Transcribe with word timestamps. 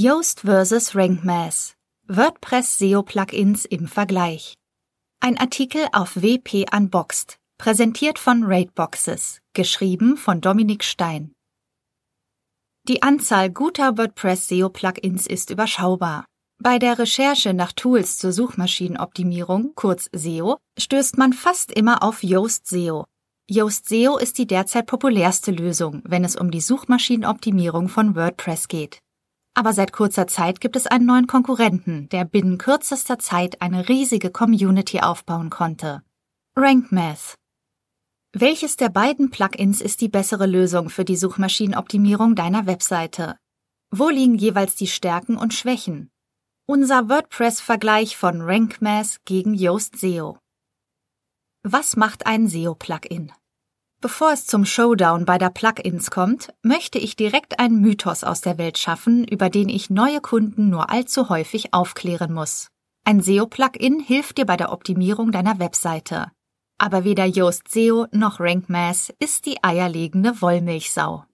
Yoast 0.00 0.42
vs. 0.42 0.94
RankMath. 0.94 1.74
WordPress 2.06 2.78
SEO 2.78 3.02
Plugins 3.02 3.64
im 3.64 3.88
Vergleich. 3.88 4.54
Ein 5.18 5.36
Artikel 5.36 5.88
auf 5.92 6.14
WP 6.14 6.66
Unboxed, 6.72 7.40
präsentiert 7.58 8.20
von 8.20 8.44
Raidboxes, 8.44 9.40
geschrieben 9.54 10.16
von 10.16 10.40
Dominik 10.40 10.84
Stein. 10.84 11.32
Die 12.86 13.02
Anzahl 13.02 13.50
guter 13.50 13.98
WordPress 13.98 14.46
SEO 14.46 14.68
Plugins 14.68 15.26
ist 15.26 15.50
überschaubar. 15.50 16.26
Bei 16.62 16.78
der 16.78 17.00
Recherche 17.00 17.52
nach 17.52 17.72
Tools 17.72 18.18
zur 18.18 18.32
Suchmaschinenoptimierung, 18.32 19.72
kurz 19.74 20.08
SEO, 20.12 20.58
stößt 20.78 21.18
man 21.18 21.32
fast 21.32 21.72
immer 21.72 22.04
auf 22.04 22.22
Yoast 22.22 22.68
SEO. 22.68 23.04
Yoast 23.50 23.88
SEO 23.88 24.16
ist 24.16 24.38
die 24.38 24.46
derzeit 24.46 24.86
populärste 24.86 25.50
Lösung, 25.50 26.02
wenn 26.04 26.24
es 26.24 26.36
um 26.36 26.52
die 26.52 26.60
Suchmaschinenoptimierung 26.60 27.88
von 27.88 28.14
WordPress 28.14 28.68
geht. 28.68 29.00
Aber 29.58 29.72
seit 29.72 29.92
kurzer 29.92 30.28
Zeit 30.28 30.60
gibt 30.60 30.76
es 30.76 30.86
einen 30.86 31.06
neuen 31.06 31.26
Konkurrenten, 31.26 32.08
der 32.10 32.24
binnen 32.24 32.58
kürzester 32.58 33.18
Zeit 33.18 33.60
eine 33.60 33.88
riesige 33.88 34.30
Community 34.30 35.00
aufbauen 35.00 35.50
konnte. 35.50 36.04
RankMath. 36.56 37.34
Welches 38.32 38.76
der 38.76 38.88
beiden 38.88 39.30
Plugins 39.30 39.80
ist 39.80 40.00
die 40.00 40.08
bessere 40.08 40.46
Lösung 40.46 40.90
für 40.90 41.04
die 41.04 41.16
Suchmaschinenoptimierung 41.16 42.36
deiner 42.36 42.66
Webseite? 42.66 43.36
Wo 43.90 44.10
liegen 44.10 44.36
jeweils 44.36 44.76
die 44.76 44.86
Stärken 44.86 45.36
und 45.36 45.52
Schwächen? 45.52 46.12
Unser 46.66 47.08
WordPress-Vergleich 47.08 48.16
von 48.16 48.42
RankMath 48.42 49.24
gegen 49.24 49.54
Yoast 49.54 49.98
SEO. 49.98 50.38
Was 51.64 51.96
macht 51.96 52.28
ein 52.28 52.46
SEO-Plugin? 52.46 53.32
Bevor 54.00 54.30
es 54.30 54.46
zum 54.46 54.64
Showdown 54.64 55.24
bei 55.24 55.38
der 55.38 55.50
Plugins 55.50 56.12
kommt, 56.12 56.54
möchte 56.62 56.98
ich 57.00 57.16
direkt 57.16 57.58
einen 57.58 57.80
Mythos 57.80 58.22
aus 58.22 58.40
der 58.40 58.56
Welt 58.56 58.78
schaffen, 58.78 59.26
über 59.26 59.50
den 59.50 59.68
ich 59.68 59.90
neue 59.90 60.20
Kunden 60.20 60.70
nur 60.70 60.88
allzu 60.90 61.28
häufig 61.28 61.74
aufklären 61.74 62.32
muss. 62.32 62.68
Ein 63.04 63.20
SEO-Plugin 63.20 63.98
hilft 63.98 64.38
dir 64.38 64.46
bei 64.46 64.56
der 64.56 64.70
Optimierung 64.70 65.32
deiner 65.32 65.58
Webseite. 65.58 66.30
Aber 66.78 67.02
weder 67.02 67.26
Yoast 67.26 67.68
SEO 67.68 68.06
noch 68.12 68.38
RankMath 68.38 69.12
ist 69.18 69.46
die 69.46 69.64
eierlegende 69.64 70.40
Wollmilchsau. 70.40 71.24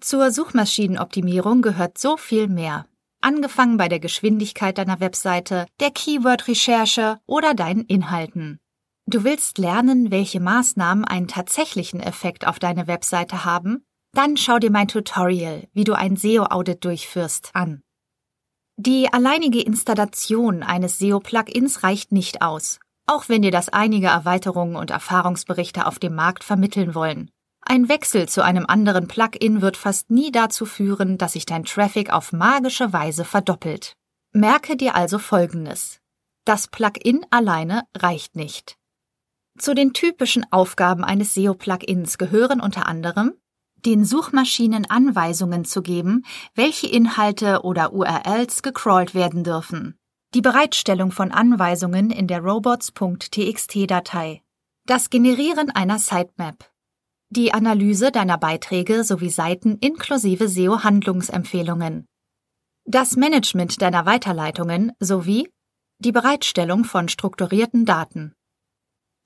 Zur 0.00 0.30
Suchmaschinenoptimierung 0.30 1.60
gehört 1.60 1.98
so 1.98 2.16
viel 2.16 2.48
mehr. 2.48 2.86
Angefangen 3.20 3.76
bei 3.76 3.88
der 3.88 4.00
Geschwindigkeit 4.00 4.78
deiner 4.78 5.00
Webseite, 5.00 5.66
der 5.80 5.90
Keyword-Recherche 5.90 7.20
oder 7.26 7.52
deinen 7.52 7.84
Inhalten. 7.84 8.58
Du 9.06 9.24
willst 9.24 9.58
lernen, 9.58 10.10
welche 10.10 10.40
Maßnahmen 10.40 11.04
einen 11.04 11.28
tatsächlichen 11.28 12.00
Effekt 12.00 12.46
auf 12.46 12.58
deine 12.58 12.86
Webseite 12.86 13.44
haben? 13.44 13.84
Dann 14.12 14.36
schau 14.36 14.58
dir 14.58 14.70
mein 14.70 14.88
Tutorial, 14.88 15.68
wie 15.72 15.84
du 15.84 15.94
ein 15.94 16.16
SEO-Audit 16.16 16.84
durchführst, 16.84 17.50
an. 17.52 17.82
Die 18.76 19.12
alleinige 19.12 19.60
Installation 19.60 20.62
eines 20.62 20.98
SEO-Plugins 20.98 21.82
reicht 21.82 22.12
nicht 22.12 22.42
aus 22.42 22.80
auch 23.06 23.28
wenn 23.28 23.42
dir 23.42 23.50
das 23.50 23.68
einige 23.68 24.06
Erweiterungen 24.06 24.76
und 24.76 24.90
Erfahrungsberichte 24.90 25.86
auf 25.86 25.98
dem 25.98 26.14
Markt 26.14 26.44
vermitteln 26.44 26.94
wollen. 26.94 27.30
Ein 27.60 27.88
Wechsel 27.88 28.28
zu 28.28 28.42
einem 28.42 28.66
anderen 28.66 29.08
Plugin 29.08 29.62
wird 29.62 29.76
fast 29.76 30.10
nie 30.10 30.30
dazu 30.30 30.66
führen, 30.66 31.16
dass 31.16 31.32
sich 31.32 31.46
dein 31.46 31.64
Traffic 31.64 32.12
auf 32.12 32.32
magische 32.32 32.92
Weise 32.92 33.24
verdoppelt. 33.24 33.94
Merke 34.32 34.76
dir 34.76 34.94
also 34.94 35.18
Folgendes. 35.18 36.00
Das 36.44 36.68
Plugin 36.68 37.24
alleine 37.30 37.84
reicht 37.96 38.36
nicht. 38.36 38.76
Zu 39.58 39.74
den 39.74 39.92
typischen 39.92 40.44
Aufgaben 40.52 41.04
eines 41.04 41.34
SEO-Plugins 41.34 42.18
gehören 42.18 42.60
unter 42.60 42.86
anderem 42.86 43.34
den 43.84 44.04
Suchmaschinen 44.04 44.88
Anweisungen 44.88 45.64
zu 45.64 45.82
geben, 45.82 46.24
welche 46.54 46.86
Inhalte 46.86 47.62
oder 47.62 47.92
URLs 47.92 48.62
gecrawlt 48.62 49.14
werden 49.14 49.44
dürfen, 49.44 49.96
die 50.34 50.40
Bereitstellung 50.40 51.12
von 51.12 51.30
Anweisungen 51.30 52.10
in 52.10 52.26
der 52.26 52.40
robots.txt-Datei, 52.40 54.42
das 54.86 55.10
Generieren 55.10 55.70
einer 55.70 55.98
Sitemap, 55.98 56.70
die 57.28 57.52
Analyse 57.52 58.10
deiner 58.10 58.38
Beiträge 58.38 59.04
sowie 59.04 59.30
Seiten 59.30 59.78
inklusive 59.78 60.48
SEO-Handlungsempfehlungen, 60.48 62.06
das 62.86 63.16
Management 63.16 63.80
deiner 63.80 64.06
Weiterleitungen 64.06 64.92
sowie 64.98 65.50
die 65.98 66.12
Bereitstellung 66.12 66.84
von 66.84 67.08
strukturierten 67.08 67.84
Daten. 67.84 68.34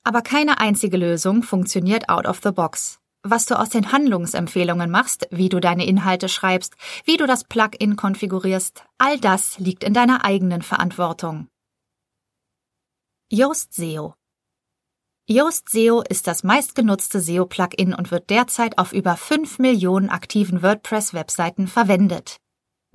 Aber 0.09 0.23
keine 0.23 0.59
einzige 0.59 0.97
Lösung 0.97 1.43
funktioniert 1.43 2.09
out 2.09 2.27
of 2.27 2.41
the 2.43 2.51
box 2.51 2.99
was 3.31 3.47
du 3.47 3.59
aus 3.59 3.69
den 3.69 3.93
Handlungsempfehlungen 3.93 4.91
machst, 4.91 5.27
wie 5.31 5.49
du 5.49 5.61
deine 5.61 5.87
Inhalte 5.87 6.29
schreibst, 6.29 6.77
wie 7.05 7.17
du 7.17 7.27
das 7.27 7.45
Plugin 7.45 7.97
konfigurierst, 7.97 8.85
all 8.97 9.19
das 9.19 9.59
liegt 9.59 9.85
in 9.85 9.93
deiner 9.93 10.25
eigenen 10.25 10.63
Verantwortung. 10.63 11.49
Yoast 13.31 13.75
SEO 13.75 14.15
Yoast 15.29 15.69
SEO 15.69 16.03
ist 16.09 16.27
das 16.27 16.43
meistgenutzte 16.43 17.21
SEO-Plugin 17.21 17.93
und 17.93 18.11
wird 18.11 18.31
derzeit 18.31 18.79
auf 18.79 18.95
über 18.95 19.17
5 19.17 19.59
Millionen 19.59 20.09
aktiven 20.09 20.63
WordPress-Webseiten 20.63 21.67
verwendet. 21.67 22.39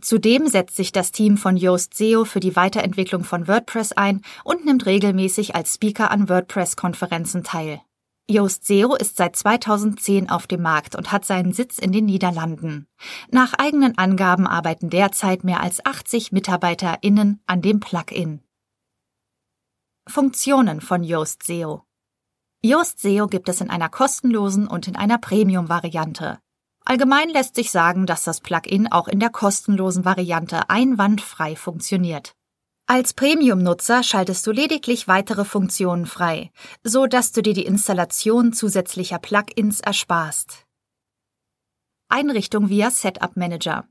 Zudem 0.03 0.47
setzt 0.47 0.75
sich 0.75 0.91
das 0.91 1.13
Team 1.13 1.37
von 1.37 1.55
Yoast 1.55 1.95
SEO 1.95 2.25
für 2.25 2.41
die 2.41 2.57
Weiterentwicklung 2.57 3.23
von 3.23 3.47
WordPress 3.47 3.93
ein 3.93 4.21
und 4.43 4.65
nimmt 4.65 4.85
regelmäßig 4.85 5.55
als 5.55 5.75
Speaker 5.75 6.11
an 6.11 6.27
WordPress-Konferenzen 6.27 7.43
teil. 7.43 7.79
Yoast 8.29 8.65
SEO 8.65 8.95
ist 8.95 9.15
seit 9.15 9.37
2010 9.37 10.29
auf 10.29 10.45
dem 10.45 10.61
Markt 10.61 10.97
und 10.97 11.13
hat 11.13 11.23
seinen 11.23 11.53
Sitz 11.53 11.77
in 11.77 11.93
den 11.93 12.05
Niederlanden. 12.05 12.87
Nach 13.31 13.53
eigenen 13.53 13.97
Angaben 13.97 14.45
arbeiten 14.45 14.89
derzeit 14.89 15.45
mehr 15.45 15.61
als 15.61 15.85
80 15.85 16.33
MitarbeiterInnen 16.33 17.41
an 17.45 17.61
dem 17.61 17.79
Plugin. 17.79 18.41
Funktionen 20.05 20.81
von 20.81 21.03
Yoast 21.03 21.43
SEO 21.43 21.85
Yoast 22.61 22.99
SEO 22.99 23.27
gibt 23.27 23.47
es 23.47 23.61
in 23.61 23.69
einer 23.69 23.87
kostenlosen 23.87 24.67
und 24.67 24.89
in 24.89 24.97
einer 24.97 25.17
Premium-Variante. 25.17 26.39
Allgemein 26.85 27.29
lässt 27.29 27.55
sich 27.55 27.71
sagen, 27.71 28.05
dass 28.05 28.23
das 28.23 28.41
Plugin 28.41 28.91
auch 28.91 29.07
in 29.07 29.19
der 29.19 29.29
kostenlosen 29.29 30.05
Variante 30.05 30.69
einwandfrei 30.69 31.55
funktioniert. 31.55 32.35
Als 32.85 33.13
Premium-Nutzer 33.13 34.03
schaltest 34.03 34.45
du 34.45 34.51
lediglich 34.51 35.07
weitere 35.07 35.45
Funktionen 35.45 36.05
frei, 36.05 36.51
so 36.83 37.07
dass 37.07 37.31
du 37.31 37.41
dir 37.41 37.53
die 37.53 37.65
Installation 37.65 38.51
zusätzlicher 38.51 39.19
Plugins 39.19 39.79
ersparst. 39.79 40.65
Einrichtung 42.09 42.69
via 42.69 42.91
Setup 42.91 43.37
Manager. 43.37 43.87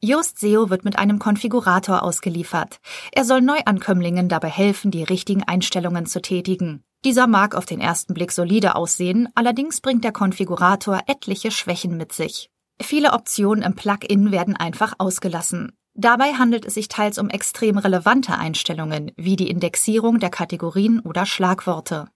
Yoast 0.00 0.40
SEO 0.40 0.68
wird 0.68 0.84
mit 0.84 0.98
einem 0.98 1.20
Konfigurator 1.20 2.02
ausgeliefert. 2.02 2.80
Er 3.12 3.24
soll 3.24 3.40
Neuankömmlingen 3.40 4.28
dabei 4.28 4.50
helfen, 4.50 4.90
die 4.90 5.04
richtigen 5.04 5.44
Einstellungen 5.44 6.06
zu 6.06 6.20
tätigen. 6.20 6.82
Dieser 7.04 7.26
mag 7.26 7.56
auf 7.56 7.66
den 7.66 7.80
ersten 7.80 8.14
Blick 8.14 8.30
solide 8.30 8.76
aussehen, 8.76 9.28
allerdings 9.34 9.80
bringt 9.80 10.04
der 10.04 10.12
Konfigurator 10.12 11.00
etliche 11.08 11.50
Schwächen 11.50 11.96
mit 11.96 12.12
sich. 12.12 12.48
Viele 12.80 13.12
Optionen 13.12 13.64
im 13.64 13.74
Plugin 13.74 14.30
werden 14.30 14.56
einfach 14.56 14.94
ausgelassen. 14.98 15.72
Dabei 15.94 16.34
handelt 16.34 16.64
es 16.64 16.74
sich 16.74 16.88
teils 16.88 17.18
um 17.18 17.28
extrem 17.28 17.76
relevante 17.76 18.38
Einstellungen, 18.38 19.10
wie 19.16 19.36
die 19.36 19.50
Indexierung 19.50 20.20
der 20.20 20.30
Kategorien 20.30 21.00
oder 21.00 21.26
Schlagworte. 21.26 22.06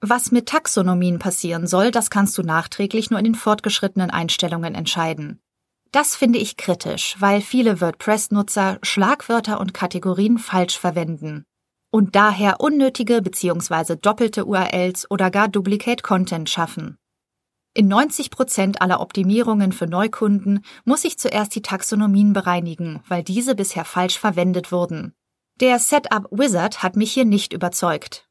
Was 0.00 0.32
mit 0.32 0.46
Taxonomien 0.46 1.18
passieren 1.18 1.66
soll, 1.66 1.92
das 1.92 2.10
kannst 2.10 2.36
du 2.36 2.42
nachträglich 2.42 3.10
nur 3.10 3.18
in 3.20 3.24
den 3.24 3.34
fortgeschrittenen 3.34 4.10
Einstellungen 4.10 4.74
entscheiden. 4.74 5.40
Das 5.92 6.16
finde 6.16 6.38
ich 6.38 6.56
kritisch, 6.56 7.16
weil 7.20 7.40
viele 7.40 7.80
WordPress-Nutzer 7.80 8.78
Schlagwörter 8.82 9.60
und 9.60 9.74
Kategorien 9.74 10.38
falsch 10.38 10.78
verwenden 10.78 11.44
und 11.90 12.16
daher 12.16 12.60
unnötige 12.60 13.22
bzw. 13.22 13.96
doppelte 13.96 14.44
URLs 14.44 15.10
oder 15.10 15.30
gar 15.30 15.48
Duplicate 15.48 16.02
Content 16.02 16.48
schaffen. 16.48 16.96
In 17.72 17.86
90 17.86 18.30
Prozent 18.30 18.82
aller 18.82 19.00
Optimierungen 19.00 19.70
für 19.70 19.86
Neukunden 19.86 20.64
muss 20.84 21.04
ich 21.04 21.18
zuerst 21.18 21.54
die 21.54 21.62
Taxonomien 21.62 22.32
bereinigen, 22.32 23.00
weil 23.06 23.22
diese 23.22 23.54
bisher 23.54 23.84
falsch 23.84 24.18
verwendet 24.18 24.72
wurden. 24.72 25.14
Der 25.60 25.78
Setup 25.78 26.26
Wizard 26.30 26.82
hat 26.82 26.96
mich 26.96 27.12
hier 27.12 27.24
nicht 27.24 27.52
überzeugt. 27.52 28.28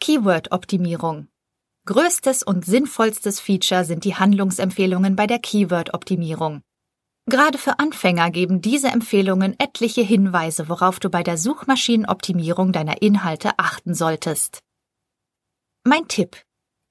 Keyword-Optimierung. 0.00 1.28
Größtes 1.86 2.42
und 2.42 2.64
sinnvollstes 2.64 3.40
Feature 3.40 3.84
sind 3.84 4.04
die 4.04 4.14
Handlungsempfehlungen 4.14 5.16
bei 5.16 5.26
der 5.26 5.38
Keyword-Optimierung. 5.38 6.62
Gerade 7.28 7.58
für 7.58 7.78
Anfänger 7.78 8.30
geben 8.30 8.62
diese 8.62 8.88
Empfehlungen 8.88 9.54
etliche 9.58 10.00
Hinweise, 10.00 10.70
worauf 10.70 10.98
du 10.98 11.10
bei 11.10 11.22
der 11.22 11.36
Suchmaschinenoptimierung 11.36 12.72
deiner 12.72 13.02
Inhalte 13.02 13.50
achten 13.58 13.94
solltest. 13.94 14.60
Mein 15.84 16.08
Tipp. 16.08 16.42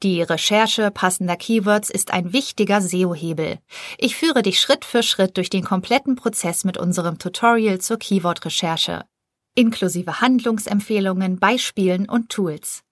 Die 0.04 0.22
Recherche 0.22 0.92
passender 0.92 1.38
Keywords 1.38 1.90
ist 1.90 2.14
ein 2.14 2.34
wichtiger 2.34 2.82
SEO-Hebel. 2.82 3.58
Ich 3.98 4.16
führe 4.16 4.44
dich 4.44 4.60
Schritt 4.60 4.86
für 4.86 5.02
Schritt 5.02 5.38
durch 5.38 5.50
den 5.50 5.64
kompletten 5.64 6.16
Prozess 6.16 6.64
mit 6.66 6.78
unserem 6.78 7.18
Tutorial 7.18 7.82
zur 7.82 7.98
Keyword-Recherche, 7.98 9.06
inklusive 9.56 10.22
Handlungsempfehlungen, 10.22 11.40
Beispielen 11.40 12.08
und 12.08 12.30
Tools. 12.30 12.84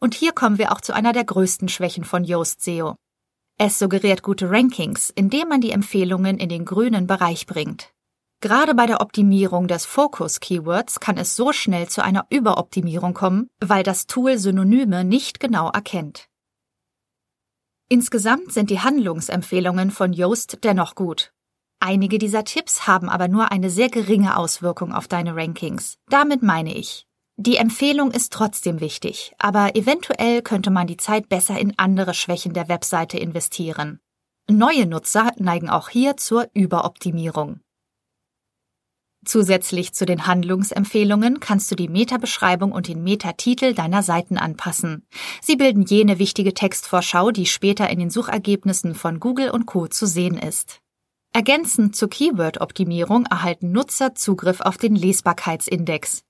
Und 0.00 0.14
hier 0.14 0.32
kommen 0.32 0.56
wir 0.56 0.72
auch 0.72 0.80
zu 0.80 0.94
einer 0.94 1.12
der 1.12 1.24
größten 1.24 1.68
Schwächen 1.68 2.04
von 2.04 2.24
Yoast 2.24 2.62
SEO. 2.64 2.96
Es 3.62 3.78
suggeriert 3.78 4.22
gute 4.22 4.50
Rankings, 4.50 5.10
indem 5.10 5.48
man 5.48 5.60
die 5.60 5.72
Empfehlungen 5.72 6.38
in 6.38 6.48
den 6.48 6.64
grünen 6.64 7.06
Bereich 7.06 7.46
bringt. 7.46 7.92
Gerade 8.40 8.74
bei 8.74 8.86
der 8.86 9.02
Optimierung 9.02 9.68
des 9.68 9.84
Fokus-Keywords 9.84 10.98
kann 10.98 11.18
es 11.18 11.36
so 11.36 11.52
schnell 11.52 11.86
zu 11.86 12.02
einer 12.02 12.24
Überoptimierung 12.30 13.12
kommen, 13.12 13.50
weil 13.60 13.82
das 13.82 14.06
Tool 14.06 14.38
Synonyme 14.38 15.04
nicht 15.04 15.40
genau 15.40 15.68
erkennt. 15.68 16.30
Insgesamt 17.90 18.50
sind 18.50 18.70
die 18.70 18.80
Handlungsempfehlungen 18.80 19.90
von 19.90 20.14
Yoast 20.14 20.64
dennoch 20.64 20.94
gut. 20.94 21.34
Einige 21.80 22.16
dieser 22.16 22.44
Tipps 22.44 22.86
haben 22.86 23.10
aber 23.10 23.28
nur 23.28 23.52
eine 23.52 23.68
sehr 23.68 23.90
geringe 23.90 24.38
Auswirkung 24.38 24.94
auf 24.94 25.06
deine 25.06 25.36
Rankings. 25.36 25.98
Damit 26.08 26.42
meine 26.42 26.74
ich, 26.74 27.06
die 27.42 27.56
Empfehlung 27.56 28.10
ist 28.10 28.34
trotzdem 28.34 28.80
wichtig, 28.80 29.32
aber 29.38 29.74
eventuell 29.74 30.42
könnte 30.42 30.70
man 30.70 30.86
die 30.86 30.98
Zeit 30.98 31.30
besser 31.30 31.58
in 31.58 31.72
andere 31.78 32.12
Schwächen 32.12 32.52
der 32.52 32.68
Webseite 32.68 33.16
investieren. 33.16 33.98
Neue 34.50 34.84
Nutzer 34.84 35.32
neigen 35.38 35.70
auch 35.70 35.88
hier 35.88 36.18
zur 36.18 36.48
Überoptimierung. 36.52 37.60
Zusätzlich 39.24 39.94
zu 39.94 40.04
den 40.04 40.26
Handlungsempfehlungen 40.26 41.40
kannst 41.40 41.70
du 41.70 41.76
die 41.76 41.88
Meta-Beschreibung 41.88 42.72
und 42.72 42.88
den 42.88 43.02
Meta-Titel 43.02 43.72
deiner 43.72 44.02
Seiten 44.02 44.36
anpassen. 44.36 45.06
Sie 45.40 45.56
bilden 45.56 45.84
jene 45.84 46.18
wichtige 46.18 46.52
Textvorschau, 46.52 47.30
die 47.30 47.46
später 47.46 47.88
in 47.88 48.00
den 48.00 48.10
Suchergebnissen 48.10 48.94
von 48.94 49.18
Google 49.18 49.48
und 49.48 49.64
Co. 49.64 49.86
zu 49.86 50.04
sehen 50.04 50.36
ist. 50.36 50.80
Ergänzend 51.32 51.96
zur 51.96 52.10
Keyword-Optimierung 52.10 53.24
erhalten 53.24 53.72
Nutzer 53.72 54.14
Zugriff 54.14 54.60
auf 54.60 54.76
den 54.76 54.94
Lesbarkeitsindex. 54.94 56.22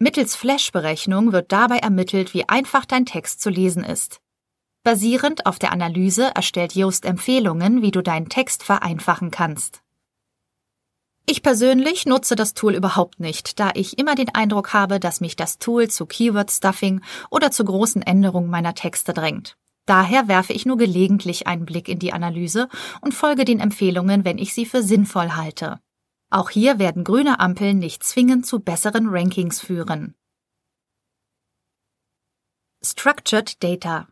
Mittels 0.00 0.36
Flash-Berechnung 0.36 1.32
wird 1.32 1.50
dabei 1.50 1.78
ermittelt, 1.78 2.32
wie 2.32 2.48
einfach 2.48 2.84
dein 2.84 3.04
Text 3.04 3.40
zu 3.40 3.50
lesen 3.50 3.82
ist. 3.82 4.20
Basierend 4.84 5.44
auf 5.44 5.58
der 5.58 5.72
Analyse 5.72 6.30
erstellt 6.36 6.76
Yoast 6.76 7.04
Empfehlungen, 7.04 7.82
wie 7.82 7.90
du 7.90 8.00
deinen 8.00 8.28
Text 8.28 8.62
vereinfachen 8.62 9.32
kannst. 9.32 9.82
Ich 11.26 11.42
persönlich 11.42 12.06
nutze 12.06 12.36
das 12.36 12.54
Tool 12.54 12.76
überhaupt 12.76 13.18
nicht, 13.18 13.58
da 13.58 13.72
ich 13.74 13.98
immer 13.98 14.14
den 14.14 14.32
Eindruck 14.32 14.72
habe, 14.72 15.00
dass 15.00 15.20
mich 15.20 15.34
das 15.34 15.58
Tool 15.58 15.88
zu 15.88 16.06
Keyword-Stuffing 16.06 17.02
oder 17.28 17.50
zu 17.50 17.64
großen 17.64 18.00
Änderungen 18.00 18.50
meiner 18.50 18.74
Texte 18.74 19.12
drängt. 19.12 19.56
Daher 19.84 20.28
werfe 20.28 20.52
ich 20.52 20.64
nur 20.64 20.76
gelegentlich 20.76 21.48
einen 21.48 21.66
Blick 21.66 21.88
in 21.88 21.98
die 21.98 22.12
Analyse 22.12 22.68
und 23.00 23.14
folge 23.14 23.44
den 23.44 23.58
Empfehlungen, 23.58 24.24
wenn 24.24 24.38
ich 24.38 24.54
sie 24.54 24.64
für 24.64 24.82
sinnvoll 24.82 25.32
halte. 25.32 25.80
Auch 26.30 26.50
hier 26.50 26.78
werden 26.78 27.04
grüne 27.04 27.40
Ampeln 27.40 27.78
nicht 27.78 28.04
zwingend 28.04 28.46
zu 28.46 28.60
besseren 28.60 29.08
Rankings 29.08 29.60
führen. 29.60 30.14
Structured 32.84 33.62
Data 33.62 34.08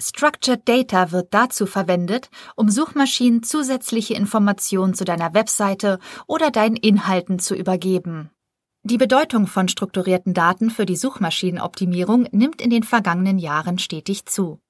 Structured 0.00 0.68
Data 0.68 1.12
wird 1.12 1.32
dazu 1.32 1.66
verwendet, 1.66 2.28
um 2.56 2.68
Suchmaschinen 2.68 3.42
zusätzliche 3.42 4.14
Informationen 4.14 4.94
zu 4.94 5.04
deiner 5.04 5.34
Webseite 5.34 5.98
oder 6.26 6.50
deinen 6.50 6.76
Inhalten 6.76 7.38
zu 7.38 7.54
übergeben. 7.54 8.30
Die 8.82 8.98
Bedeutung 8.98 9.46
von 9.46 9.68
strukturierten 9.68 10.34
Daten 10.34 10.68
für 10.68 10.84
die 10.84 10.96
Suchmaschinenoptimierung 10.96 12.28
nimmt 12.32 12.60
in 12.60 12.70
den 12.70 12.82
vergangenen 12.82 13.38
Jahren 13.38 13.78
stetig 13.78 14.26
zu. 14.26 14.60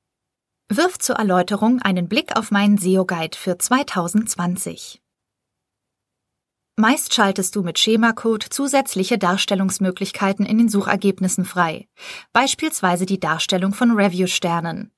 Wirf 0.68 0.98
zur 0.98 1.16
Erläuterung 1.16 1.82
einen 1.82 2.08
Blick 2.08 2.36
auf 2.36 2.50
meinen 2.50 2.78
SEO-Guide 2.78 3.36
für 3.36 3.58
2020. 3.58 5.03
Meist 6.76 7.14
schaltest 7.14 7.54
du 7.54 7.62
mit 7.62 7.78
Schemacode 7.78 8.46
zusätzliche 8.50 9.16
Darstellungsmöglichkeiten 9.16 10.44
in 10.44 10.58
den 10.58 10.68
Suchergebnissen 10.68 11.44
frei, 11.44 11.86
beispielsweise 12.32 13.06
die 13.06 13.20
Darstellung 13.20 13.72
von 13.72 13.92
Review-Sternen. 13.92 14.90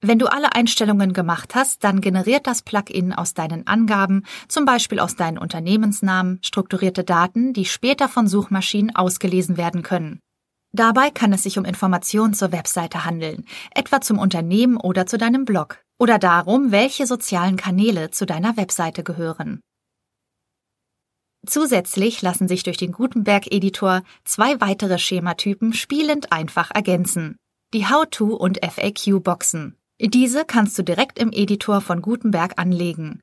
Wenn 0.00 0.18
du 0.18 0.26
alle 0.26 0.56
Einstellungen 0.56 1.12
gemacht 1.12 1.54
hast, 1.54 1.84
dann 1.84 2.00
generiert 2.00 2.48
das 2.48 2.62
Plugin 2.62 3.12
aus 3.12 3.32
deinen 3.34 3.68
Angaben, 3.68 4.24
zum 4.48 4.64
Beispiel 4.64 4.98
aus 4.98 5.14
deinen 5.14 5.38
Unternehmensnamen, 5.38 6.40
strukturierte 6.42 7.04
Daten, 7.04 7.52
die 7.52 7.64
später 7.64 8.08
von 8.08 8.26
Suchmaschinen 8.26 8.96
ausgelesen 8.96 9.56
werden 9.56 9.82
können. 9.82 10.18
Dabei 10.72 11.10
kann 11.10 11.32
es 11.32 11.44
sich 11.44 11.58
um 11.58 11.64
Informationen 11.64 12.34
zur 12.34 12.50
Webseite 12.50 13.04
handeln, 13.04 13.44
etwa 13.72 14.00
zum 14.00 14.18
Unternehmen 14.18 14.78
oder 14.78 15.06
zu 15.06 15.16
deinem 15.16 15.44
Blog, 15.44 15.84
oder 16.00 16.18
darum, 16.18 16.72
welche 16.72 17.06
sozialen 17.06 17.56
Kanäle 17.56 18.10
zu 18.10 18.24
deiner 18.24 18.56
Webseite 18.56 19.04
gehören. 19.04 19.60
Zusätzlich 21.46 22.22
lassen 22.22 22.48
sich 22.48 22.62
durch 22.62 22.78
den 22.78 22.92
Gutenberg-Editor 22.92 24.02
zwei 24.24 24.60
weitere 24.60 24.98
Schematypen 24.98 25.72
spielend 25.72 26.32
einfach 26.32 26.70
ergänzen. 26.74 27.36
Die 27.72 27.86
How-To- 27.86 28.36
und 28.36 28.58
FAQ-Boxen. 28.64 29.76
Diese 30.00 30.44
kannst 30.44 30.78
du 30.78 30.82
direkt 30.82 31.18
im 31.18 31.30
Editor 31.32 31.80
von 31.80 32.02
Gutenberg 32.02 32.58
anlegen. 32.58 33.20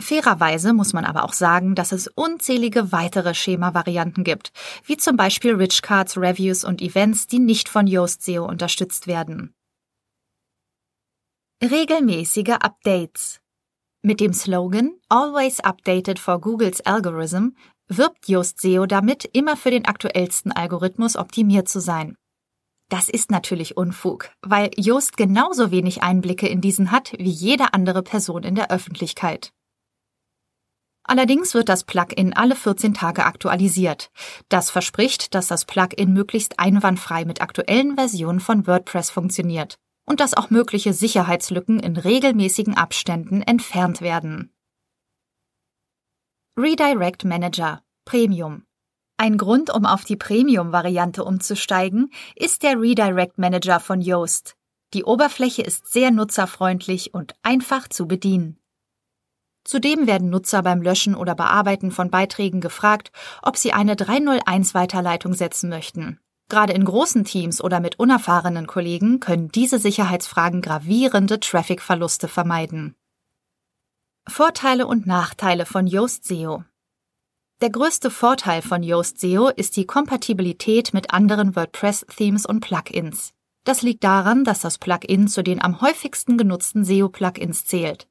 Fairerweise 0.00 0.72
muss 0.72 0.92
man 0.92 1.04
aber 1.04 1.24
auch 1.24 1.32
sagen, 1.32 1.74
dass 1.74 1.92
es 1.92 2.08
unzählige 2.08 2.92
weitere 2.92 3.34
Schema-Varianten 3.34 4.24
gibt, 4.24 4.52
wie 4.84 4.96
zum 4.96 5.16
Beispiel 5.16 5.54
Rich 5.54 5.82
Cards, 5.82 6.16
Reviews 6.16 6.64
und 6.64 6.80
Events, 6.80 7.26
die 7.26 7.38
nicht 7.38 7.68
von 7.68 7.86
Yoast 7.86 8.22
SEO 8.22 8.46
unterstützt 8.46 9.06
werden. 9.06 9.52
Regelmäßige 11.62 12.56
Updates. 12.58 13.38
Mit 14.00 14.20
dem 14.20 14.32
Slogan 14.32 14.92
Always 15.10 15.60
Updated 15.60 16.18
for 16.18 16.40
Googles 16.40 16.80
Algorithm 16.86 17.54
wirbt 17.86 18.30
Yoast 18.30 18.62
SEO 18.62 18.86
damit, 18.86 19.28
immer 19.34 19.58
für 19.58 19.70
den 19.70 19.84
aktuellsten 19.84 20.52
Algorithmus 20.52 21.16
optimiert 21.16 21.68
zu 21.68 21.82
sein. 21.82 22.16
Das 22.88 23.10
ist 23.10 23.30
natürlich 23.30 23.76
Unfug, 23.76 24.30
weil 24.40 24.70
Joost 24.78 25.18
genauso 25.18 25.70
wenig 25.70 26.02
Einblicke 26.02 26.48
in 26.48 26.62
diesen 26.62 26.92
hat 26.92 27.12
wie 27.18 27.28
jede 27.28 27.74
andere 27.74 28.02
Person 28.02 28.42
in 28.42 28.54
der 28.54 28.70
Öffentlichkeit. 28.70 29.52
Allerdings 31.02 31.52
wird 31.52 31.68
das 31.68 31.84
Plugin 31.84 32.32
alle 32.32 32.56
14 32.56 32.94
Tage 32.94 33.26
aktualisiert. 33.26 34.10
Das 34.48 34.70
verspricht, 34.70 35.34
dass 35.34 35.48
das 35.48 35.66
Plugin 35.66 36.14
möglichst 36.14 36.58
einwandfrei 36.58 37.26
mit 37.26 37.42
aktuellen 37.42 37.96
Versionen 37.96 38.40
von 38.40 38.66
WordPress 38.66 39.10
funktioniert 39.10 39.78
und 40.10 40.18
dass 40.18 40.36
auch 40.36 40.50
mögliche 40.50 40.92
Sicherheitslücken 40.92 41.78
in 41.78 41.96
regelmäßigen 41.96 42.76
Abständen 42.76 43.42
entfernt 43.42 44.00
werden. 44.00 44.52
Redirect 46.58 47.24
Manager 47.24 47.84
Premium 48.04 48.66
ein 49.20 49.36
Grund, 49.36 49.68
um 49.68 49.84
auf 49.84 50.04
die 50.04 50.16
Premium-Variante 50.16 51.24
umzusteigen, 51.24 52.10
ist 52.36 52.62
der 52.62 52.80
Redirect 52.80 53.36
Manager 53.36 53.78
von 53.78 54.00
Yoast. 54.00 54.56
Die 54.94 55.04
Oberfläche 55.04 55.60
ist 55.60 55.92
sehr 55.92 56.10
nutzerfreundlich 56.10 57.12
und 57.12 57.34
einfach 57.42 57.86
zu 57.86 58.08
bedienen. 58.08 58.58
Zudem 59.62 60.06
werden 60.06 60.30
Nutzer 60.30 60.62
beim 60.62 60.80
Löschen 60.80 61.14
oder 61.14 61.34
Bearbeiten 61.34 61.90
von 61.90 62.10
Beiträgen 62.10 62.62
gefragt, 62.62 63.12
ob 63.42 63.58
sie 63.58 63.74
eine 63.74 63.94
301-Weiterleitung 63.94 65.34
setzen 65.34 65.68
möchten. 65.68 66.18
Gerade 66.50 66.74
in 66.74 66.84
großen 66.84 67.24
Teams 67.24 67.64
oder 67.64 67.80
mit 67.80 67.98
unerfahrenen 67.98 68.66
Kollegen 68.66 69.20
können 69.20 69.48
diese 69.48 69.78
Sicherheitsfragen 69.78 70.60
gravierende 70.60 71.40
Traffic-Verluste 71.40 72.28
vermeiden. 72.28 72.94
Vorteile 74.28 74.86
und 74.86 75.06
Nachteile 75.06 75.64
von 75.64 75.86
Yoast 75.86 76.26
SEO 76.26 76.64
der 77.60 77.68
größte 77.68 78.10
Vorteil 78.10 78.62
von 78.62 78.82
Yoast 78.82 79.20
SEO 79.20 79.48
ist 79.48 79.76
die 79.76 79.84
Kompatibilität 79.84 80.94
mit 80.94 81.12
anderen 81.12 81.54
WordPress-Themes 81.54 82.46
und 82.46 82.60
Plugins. 82.60 83.34
Das 83.64 83.82
liegt 83.82 84.02
daran, 84.02 84.44
dass 84.44 84.60
das 84.60 84.78
Plugin 84.78 85.28
zu 85.28 85.42
den 85.42 85.60
am 85.60 85.82
häufigsten 85.82 86.38
genutzten 86.38 86.84
SEO-Plugins 86.84 87.66
zählt. 87.66 88.08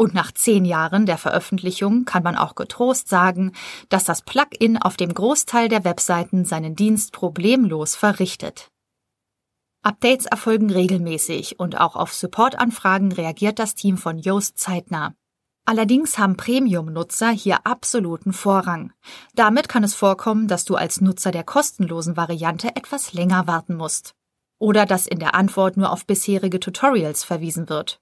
Und 0.00 0.14
nach 0.14 0.32
zehn 0.32 0.64
Jahren 0.64 1.04
der 1.04 1.18
Veröffentlichung 1.18 2.06
kann 2.06 2.22
man 2.22 2.34
auch 2.34 2.54
getrost 2.54 3.10
sagen, 3.10 3.52
dass 3.90 4.04
das 4.04 4.22
Plugin 4.22 4.78
auf 4.78 4.96
dem 4.96 5.12
Großteil 5.12 5.68
der 5.68 5.84
Webseiten 5.84 6.46
seinen 6.46 6.74
Dienst 6.74 7.12
problemlos 7.12 7.96
verrichtet. 7.96 8.70
Updates 9.82 10.24
erfolgen 10.24 10.70
regelmäßig 10.70 11.60
und 11.60 11.78
auch 11.78 11.96
auf 11.96 12.14
Supportanfragen 12.14 13.12
reagiert 13.12 13.58
das 13.58 13.74
Team 13.74 13.98
von 13.98 14.18
Yoast 14.18 14.58
zeitnah. 14.58 15.12
Allerdings 15.66 16.16
haben 16.16 16.38
Premium-Nutzer 16.38 17.28
hier 17.28 17.66
absoluten 17.66 18.32
Vorrang. 18.32 18.94
Damit 19.34 19.68
kann 19.68 19.84
es 19.84 19.94
vorkommen, 19.94 20.48
dass 20.48 20.64
du 20.64 20.76
als 20.76 21.02
Nutzer 21.02 21.30
der 21.30 21.44
kostenlosen 21.44 22.16
Variante 22.16 22.74
etwas 22.74 23.12
länger 23.12 23.46
warten 23.46 23.76
musst. 23.76 24.14
Oder 24.58 24.86
dass 24.86 25.06
in 25.06 25.18
der 25.18 25.34
Antwort 25.34 25.76
nur 25.76 25.92
auf 25.92 26.06
bisherige 26.06 26.58
Tutorials 26.58 27.22
verwiesen 27.22 27.68
wird. 27.68 28.00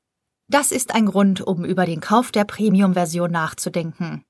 Das 0.51 0.73
ist 0.73 0.95
ein 0.95 1.07
Grund, 1.07 1.43
um 1.43 1.65
über 1.65 1.85
den 1.85 2.01
Kauf 2.01 2.33
der 2.33 2.45
Premium-Version 2.45 3.31
nachzudenken. 3.31 4.25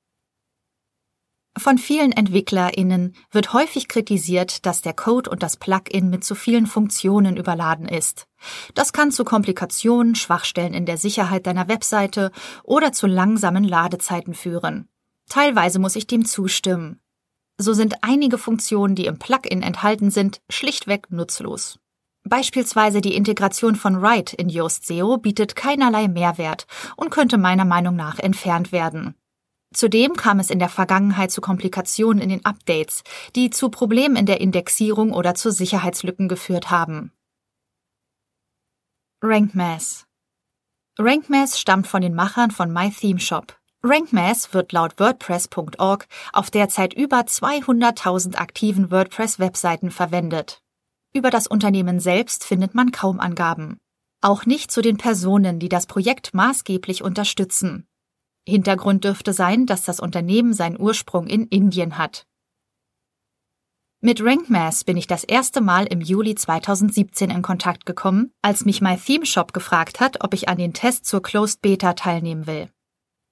Von 1.57 1.79
vielen 1.79 2.13
EntwicklerInnen 2.13 3.15
wird 3.31 3.53
häufig 3.53 3.89
kritisiert, 3.89 4.67
dass 4.67 4.83
der 4.83 4.95
Code 4.95 5.31
und 5.31 5.43
das 5.43 5.57
Plugin 5.57 6.11
mit 6.11 6.25
zu 6.25 6.35
vielen 6.35 6.67
Funktionen 6.67 7.37
überladen 7.37 7.89
ist. 7.89 8.27
Das 8.75 8.93
kann 8.93 9.11
zu 9.11 9.25
Komplikationen, 9.25 10.15
Schwachstellen 10.15 10.75
in 10.75 10.87
der 10.87 10.99
Sicherheit 10.99 11.47
deiner 11.47 11.69
Webseite 11.69 12.31
oder 12.63 12.93
zu 12.93 13.07
langsamen 13.07 13.65
Ladezeiten 13.65 14.35
führen. 14.35 14.89
Teilweise 15.29 15.79
muss 15.79 15.97
ich 15.97 16.07
dem 16.07 16.25
zustimmen. 16.25 17.01
So 17.59 17.73
sind 17.73 17.97
einige 18.03 18.39
Funktionen, 18.39 18.95
die 18.95 19.07
im 19.07 19.19
Plugin 19.19 19.63
enthalten 19.63 20.11
sind, 20.11 20.41
schlichtweg 20.49 21.11
nutzlos. 21.11 21.81
Beispielsweise 22.29 23.01
die 23.01 23.15
Integration 23.15 23.75
von 23.75 24.03
Write 24.03 24.37
in 24.37 24.49
Yoast 24.49 24.87
SEO 24.87 25.17
bietet 25.17 25.57
keinerlei 25.57 26.09
Mehrwert 26.09 26.67
und 26.97 27.11
könnte 27.11 27.39
meiner 27.39 27.65
Meinung 27.65 27.97
nach 27.97 28.19
entfernt 28.19 28.71
werden. 28.71 29.15
Zudem 29.75 30.15
kam 30.15 30.39
es 30.39 30.51
in 30.51 30.59
der 30.59 30.69
Vergangenheit 30.69 31.31
zu 31.31 31.41
Komplikationen 31.41 32.23
in 32.23 32.31
den 32.31 32.45
Updates, 32.45 33.03
die 33.37 33.51
zu 33.51 33.69
Problemen 33.69 34.17
in 34.17 34.27
der 34.27 34.41
Indexierung 34.41 35.13
oder 35.13 35.35
zu 35.35 35.51
Sicherheitslücken 35.51 36.29
geführt 36.29 36.71
haben. 36.71 37.13
RankMass 39.23 40.07
RankMass 40.99 41.61
stammt 41.61 41.87
von 41.87 42.03
den 42.03 42.15
Machern 42.15 42.51
von 42.51 42.73
MyThemeShop. 42.73 43.57
RankMass 43.85 44.53
wird 44.53 44.73
laut 44.73 44.99
WordPress.org 44.99 46.09
auf 46.33 46.51
derzeit 46.51 46.95
über 46.95 47.21
200.000 47.21 48.37
aktiven 48.37 48.91
WordPress-Webseiten 48.91 49.91
verwendet. 49.91 50.63
Über 51.19 51.31
das 51.31 51.49
Unternehmen 51.49 51.99
selbst 51.99 52.45
findet 52.45 52.77
man 52.77 52.93
kaum 52.93 53.19
Angaben. 53.19 53.81
Auch 54.21 54.47
nicht 54.47 54.71
zu 54.71 54.83
den 54.83 54.99
Personen, 54.99 55.59
die 55.59 55.69
das 55.69 55.89
Projekt 55.89 56.33
maßgeblich 56.33 57.03
unterstützen. 57.03 57.89
Hintergrund 58.47 59.03
dürfte 59.03 59.33
sein, 59.33 59.67
dass 59.67 59.83
das 59.83 59.99
Unternehmen 59.99 60.53
seinen 60.53 60.79
Ursprung 60.79 61.27
in 61.27 61.49
Indien 61.49 61.99
hat. 61.99 62.25
Mit 64.01 64.23
RankMass 64.23 64.85
bin 64.85 64.97
ich 64.97 65.09
das 65.09 65.25
erste 65.25 65.61
Mal 65.61 65.87
im 65.87 66.01
Juli 66.01 66.37
2017 66.37 67.31
in 67.31 67.43
Kontakt 67.43 67.85
gekommen, 67.85 68.31
als 68.41 68.65
mich 68.65 68.81
My 68.81 68.97
Theme 68.97 69.27
Shop 69.27 69.53
gefragt 69.53 69.99
hat, 69.99 70.23
ob 70.23 70.35
ich 70.35 70.49
an 70.49 70.59
den 70.59 70.73
Test 70.73 71.05
zur 71.05 71.21
Closed 71.21 71.61
Beta 71.63 71.95
teilnehmen 71.95 72.47
will. 72.47 72.71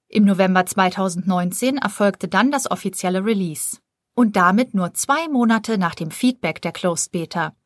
Im 0.09 0.25
November 0.25 0.65
2019 0.65 1.77
erfolgte 1.77 2.27
dann 2.27 2.51
das 2.51 2.69
offizielle 2.69 3.23
Release. 3.23 3.77
Und 4.13 4.35
damit 4.35 4.73
nur 4.73 4.93
zwei 4.93 5.29
Monate 5.29 5.77
nach 5.77 5.95
dem 5.95 6.11
Feedback 6.11 6.61
der 6.61 6.73
Closed 6.73 7.13
Beta. 7.13 7.56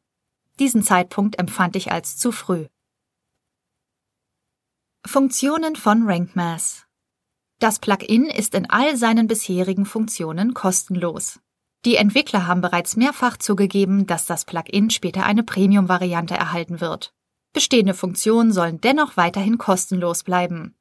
Diesen 0.61 0.81
Zeitpunkt 0.81 1.37
empfand 1.37 1.75
ich 1.75 1.91
als 1.91 2.15
zu 2.15 2.31
früh. 2.31 2.67
Funktionen 5.05 5.75
von 5.75 6.07
RankMass 6.07 6.85
das 7.61 7.77
Plugin 7.77 8.25
ist 8.25 8.55
in 8.55 8.67
all 8.71 8.97
seinen 8.97 9.27
bisherigen 9.27 9.85
Funktionen 9.85 10.55
kostenlos. 10.55 11.39
Die 11.85 11.95
Entwickler 11.95 12.47
haben 12.47 12.61
bereits 12.61 12.97
mehrfach 12.97 13.37
zugegeben, 13.37 14.07
dass 14.07 14.25
das 14.25 14.45
Plugin 14.45 14.89
später 14.89 15.27
eine 15.27 15.43
Premium-Variante 15.43 16.33
erhalten 16.33 16.81
wird. 16.81 17.13
Bestehende 17.53 17.93
Funktionen 17.93 18.51
sollen 18.51 18.81
dennoch 18.81 19.15
weiterhin 19.15 19.59
kostenlos 19.59 20.23
bleiben. 20.23 20.73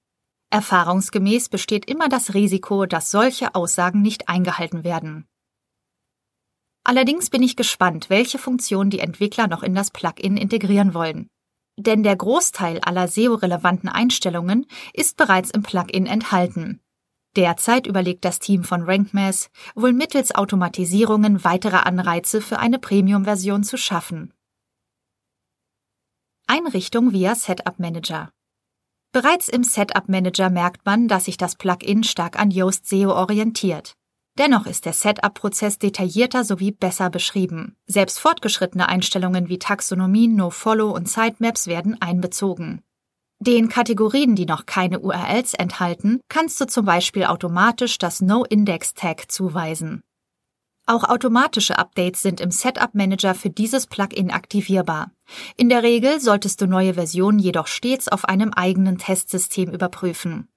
Erfahrungsgemäß 0.49 1.51
besteht 1.51 1.85
immer 1.85 2.09
das 2.09 2.33
Risiko, 2.33 2.87
dass 2.87 3.11
solche 3.11 3.55
Aussagen 3.55 4.01
nicht 4.01 4.31
eingehalten 4.31 4.83
werden. 4.83 5.29
Allerdings 6.85 7.31
bin 7.31 7.43
ich 7.43 7.57
gespannt, 7.57 8.11
welche 8.11 8.39
Funktionen 8.39 8.91
die 8.91 9.01
Entwickler 9.01 9.49
noch 9.49 9.63
in 9.63 9.75
das 9.75 9.91
Plugin 9.91 10.37
integrieren 10.37 10.95
wollen 10.95 11.29
denn 11.81 12.03
der 12.03 12.17
Großteil 12.17 12.81
aller 12.81 13.09
SEO-relevanten 13.09 13.89
Einstellungen 13.89 14.67
ist 14.93 15.17
bereits 15.17 15.51
im 15.51 15.63
Plugin 15.63 16.07
enthalten. 16.07 16.81
Derzeit 17.37 17.87
überlegt 17.87 18.25
das 18.25 18.39
Team 18.39 18.65
von 18.65 18.83
RankMass, 18.83 19.51
wohl 19.75 19.93
mittels 19.93 20.35
Automatisierungen 20.35 21.45
weitere 21.45 21.77
Anreize 21.77 22.41
für 22.41 22.59
eine 22.59 22.79
Premium-Version 22.79 23.63
zu 23.63 23.79
schaffen. 23.79 24.35
Einrichtung 26.47 27.13
via 27.13 27.37
Setup 27.37 27.79
Manager. 27.79 28.31
Bereits 29.13 29.49
im 29.49 29.63
Setup 29.63 30.09
Manager 30.09 30.51
merkt 30.51 30.85
man, 30.85 31.07
dass 31.07 31.27
sich 31.27 31.37
das 31.37 31.55
Plugin 31.55 32.03
stark 32.03 32.39
an 32.39 32.51
Yoast 32.51 32.87
SEO 32.87 33.13
orientiert. 33.13 33.97
Dennoch 34.39 34.67
ist 34.67 34.87
der 34.87 34.93
Setup-Prozess 34.93 35.79
detaillierter 35.79 36.45
sowie 36.45 36.73
besser 36.73 37.11
beschrieben. 37.11 37.77
Selbst 37.87 38.19
fortgeschrittene 38.19 38.89
Einstellungen 38.89 39.49
wie 39.49 39.59
Taxonomien, 39.59 40.37
NoFollow 40.37 40.91
und 40.91 41.09
Sitemaps 41.09 41.67
werden 41.67 42.01
einbezogen. 42.01 42.83
Den 43.43 43.69
Kategorien, 43.71 44.37
die 44.37 44.47
noch 44.47 44.67
keine 44.67 45.01
URLs 45.01 45.55
enthalten, 45.55 46.21
kannst 46.29 46.61
du 46.61 46.67
zum 46.67 46.85
Beispiel 46.85 47.25
automatisch 47.25 47.97
das 47.99 48.21
No-Index-Tag 48.21 49.31
zuweisen. 49.31 50.03
Auch 50.87 51.05
automatische 51.05 51.79
Updates 51.79 52.21
sind 52.21 52.41
im 52.41 52.51
Setup 52.51 52.95
Manager 52.95 53.35
für 53.35 53.49
dieses 53.49 53.87
Plugin 53.87 54.31
aktivierbar. 54.31 55.13
In 55.57 55.69
der 55.69 55.83
Regel 55.83 56.21
solltest 56.21 56.61
du 56.61 56.67
neue 56.67 56.95
Versionen 56.95 57.39
jedoch 57.39 57.67
stets 57.67 58.09
auf 58.09 58.25
einem 58.25 58.53
eigenen 58.53 58.99
Testsystem 58.99 59.71
überprüfen. 59.71 60.49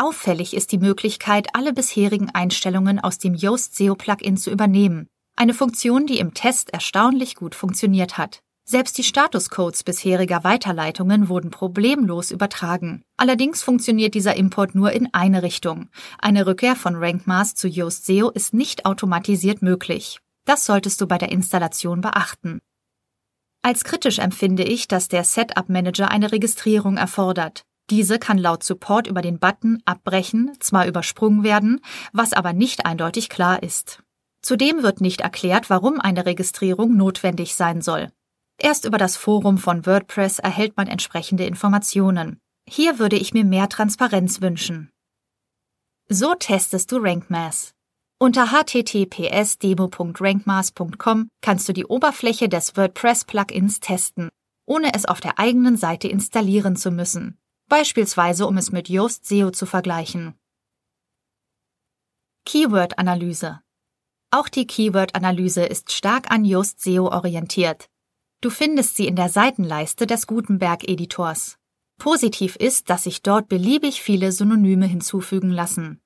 Auffällig 0.00 0.54
ist 0.56 0.72
die 0.72 0.78
Möglichkeit, 0.78 1.48
alle 1.54 1.74
bisherigen 1.74 2.30
Einstellungen 2.30 3.00
aus 3.00 3.18
dem 3.18 3.34
Yoast 3.34 3.76
SEO 3.76 3.94
Plugin 3.94 4.38
zu 4.38 4.50
übernehmen. 4.50 5.08
Eine 5.36 5.52
Funktion, 5.52 6.06
die 6.06 6.20
im 6.20 6.32
Test 6.32 6.72
erstaunlich 6.72 7.34
gut 7.34 7.54
funktioniert 7.54 8.16
hat. 8.16 8.40
Selbst 8.64 8.96
die 8.96 9.04
Statuscodes 9.04 9.84
bisheriger 9.84 10.42
Weiterleitungen 10.42 11.28
wurden 11.28 11.50
problemlos 11.50 12.30
übertragen. 12.30 13.02
Allerdings 13.18 13.62
funktioniert 13.62 14.14
dieser 14.14 14.36
Import 14.36 14.74
nur 14.74 14.90
in 14.90 15.12
eine 15.12 15.42
Richtung. 15.42 15.90
Eine 16.18 16.46
Rückkehr 16.46 16.76
von 16.76 16.96
RankMass 16.96 17.54
zu 17.54 17.68
Yoast 17.68 18.06
SEO 18.06 18.30
ist 18.30 18.54
nicht 18.54 18.86
automatisiert 18.86 19.60
möglich. 19.60 20.20
Das 20.46 20.64
solltest 20.64 21.02
du 21.02 21.08
bei 21.08 21.18
der 21.18 21.30
Installation 21.30 22.00
beachten. 22.00 22.60
Als 23.60 23.84
kritisch 23.84 24.18
empfinde 24.18 24.62
ich, 24.62 24.88
dass 24.88 25.08
der 25.08 25.24
Setup 25.24 25.68
Manager 25.68 26.10
eine 26.10 26.32
Registrierung 26.32 26.96
erfordert. 26.96 27.66
Diese 27.90 28.18
kann 28.20 28.38
laut 28.38 28.62
Support 28.62 29.08
über 29.08 29.20
den 29.20 29.40
Button 29.40 29.82
Abbrechen 29.84 30.52
zwar 30.60 30.86
übersprungen 30.86 31.42
werden, 31.42 31.80
was 32.12 32.32
aber 32.32 32.52
nicht 32.52 32.86
eindeutig 32.86 33.28
klar 33.28 33.64
ist. 33.64 34.00
Zudem 34.42 34.84
wird 34.84 35.00
nicht 35.00 35.22
erklärt, 35.22 35.70
warum 35.70 35.98
eine 36.00 36.24
Registrierung 36.24 36.96
notwendig 36.96 37.56
sein 37.56 37.82
soll. 37.82 38.12
Erst 38.58 38.84
über 38.84 38.96
das 38.96 39.16
Forum 39.16 39.58
von 39.58 39.86
WordPress 39.86 40.38
erhält 40.38 40.76
man 40.76 40.86
entsprechende 40.86 41.46
Informationen. 41.46 42.38
Hier 42.68 43.00
würde 43.00 43.16
ich 43.16 43.34
mir 43.34 43.44
mehr 43.44 43.68
Transparenz 43.68 44.40
wünschen. 44.40 44.92
So 46.08 46.36
testest 46.36 46.92
du 46.92 46.98
RankMass. 46.98 47.74
Unter 48.18 48.52
https://demo.rankmass.com 48.52 51.28
kannst 51.40 51.68
du 51.68 51.72
die 51.72 51.86
Oberfläche 51.86 52.48
des 52.48 52.76
WordPress-Plugins 52.76 53.80
testen, 53.80 54.28
ohne 54.66 54.94
es 54.94 55.06
auf 55.06 55.20
der 55.20 55.40
eigenen 55.40 55.76
Seite 55.76 56.06
installieren 56.06 56.76
zu 56.76 56.92
müssen 56.92 57.36
beispielsweise 57.70 58.46
um 58.46 58.58
es 58.58 58.72
mit 58.72 58.90
Yoast 58.90 59.24
SEO 59.24 59.50
zu 59.50 59.64
vergleichen. 59.64 60.34
Keyword-Analyse 62.44 63.60
Auch 64.30 64.48
die 64.50 64.66
Keyword-Analyse 64.66 65.64
ist 65.64 65.92
stark 65.92 66.30
an 66.30 66.44
Yoast 66.44 66.82
SEO 66.82 67.06
orientiert. 67.08 67.88
Du 68.42 68.50
findest 68.50 68.96
sie 68.96 69.06
in 69.06 69.16
der 69.16 69.30
Seitenleiste 69.30 70.06
des 70.06 70.26
Gutenberg-Editors. 70.26 71.56
Positiv 71.98 72.56
ist, 72.56 72.90
dass 72.90 73.04
sich 73.04 73.22
dort 73.22 73.48
beliebig 73.48 74.02
viele 74.02 74.32
Synonyme 74.32 74.86
hinzufügen 74.86 75.50
lassen. 75.50 76.00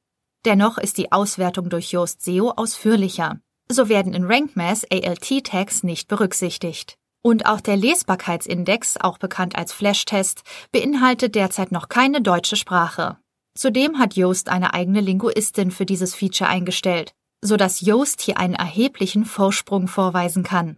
Dennoch 0.45 0.79
ist 0.79 0.99
die 0.99 1.13
Auswertung 1.13 1.71
durch 1.71 1.93
Yoast 1.93 2.23
SEO 2.23 2.51
ausführlicher. 2.51 3.41
So 3.69 3.89
werden 3.89 4.13
in 4.13 4.25
RankMass 4.25 4.85
ALT-Tags 4.91 5.83
nicht 5.85 6.09
berücksichtigt. 6.09 6.99
Und 7.27 7.47
auch 7.47 7.63
der 7.63 7.79
Lesbarkeitsindex, 7.79 8.99
auch 8.99 9.17
bekannt 9.17 9.57
als 9.57 9.73
Flashtest, 9.73 10.43
beinhaltet 10.73 11.35
derzeit 11.35 11.73
noch 11.73 11.89
keine 11.89 12.21
deutsche 12.21 12.55
Sprache. 12.55 13.17
Zudem 13.57 13.99
hat 13.99 14.15
Yoast 14.15 14.51
eine 14.51 14.75
eigene 14.75 15.01
Linguistin 15.01 15.71
für 15.71 15.87
dieses 15.87 16.15
Feature 16.15 16.51
eingestellt, 16.51 17.15
so 17.41 17.57
dass 17.57 17.81
Yoast 17.81 18.21
hier 18.21 18.37
einen 18.37 18.53
erheblichen 18.53 19.25
Vorsprung 19.25 19.89
vorweisen 19.89 20.43
kann. 20.43 20.77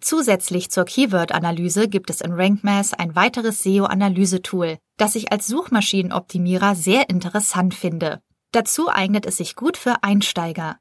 Zusätzlich 0.00 0.70
zur 0.70 0.84
Keyword-Analyse 0.84 1.88
gibt 1.88 2.08
es 2.08 2.20
in 2.20 2.32
RankMass 2.32 2.94
ein 2.94 3.16
weiteres 3.16 3.64
SEO-Analyse-Tool, 3.64 4.78
das 4.98 5.16
ich 5.16 5.32
als 5.32 5.48
Suchmaschinenoptimierer 5.48 6.76
sehr 6.76 7.10
interessant 7.10 7.74
finde. 7.74 8.22
Dazu 8.52 8.88
eignet 8.88 9.26
es 9.26 9.38
sich 9.38 9.56
gut 9.56 9.76
für 9.76 10.04
Einsteiger. 10.04 10.78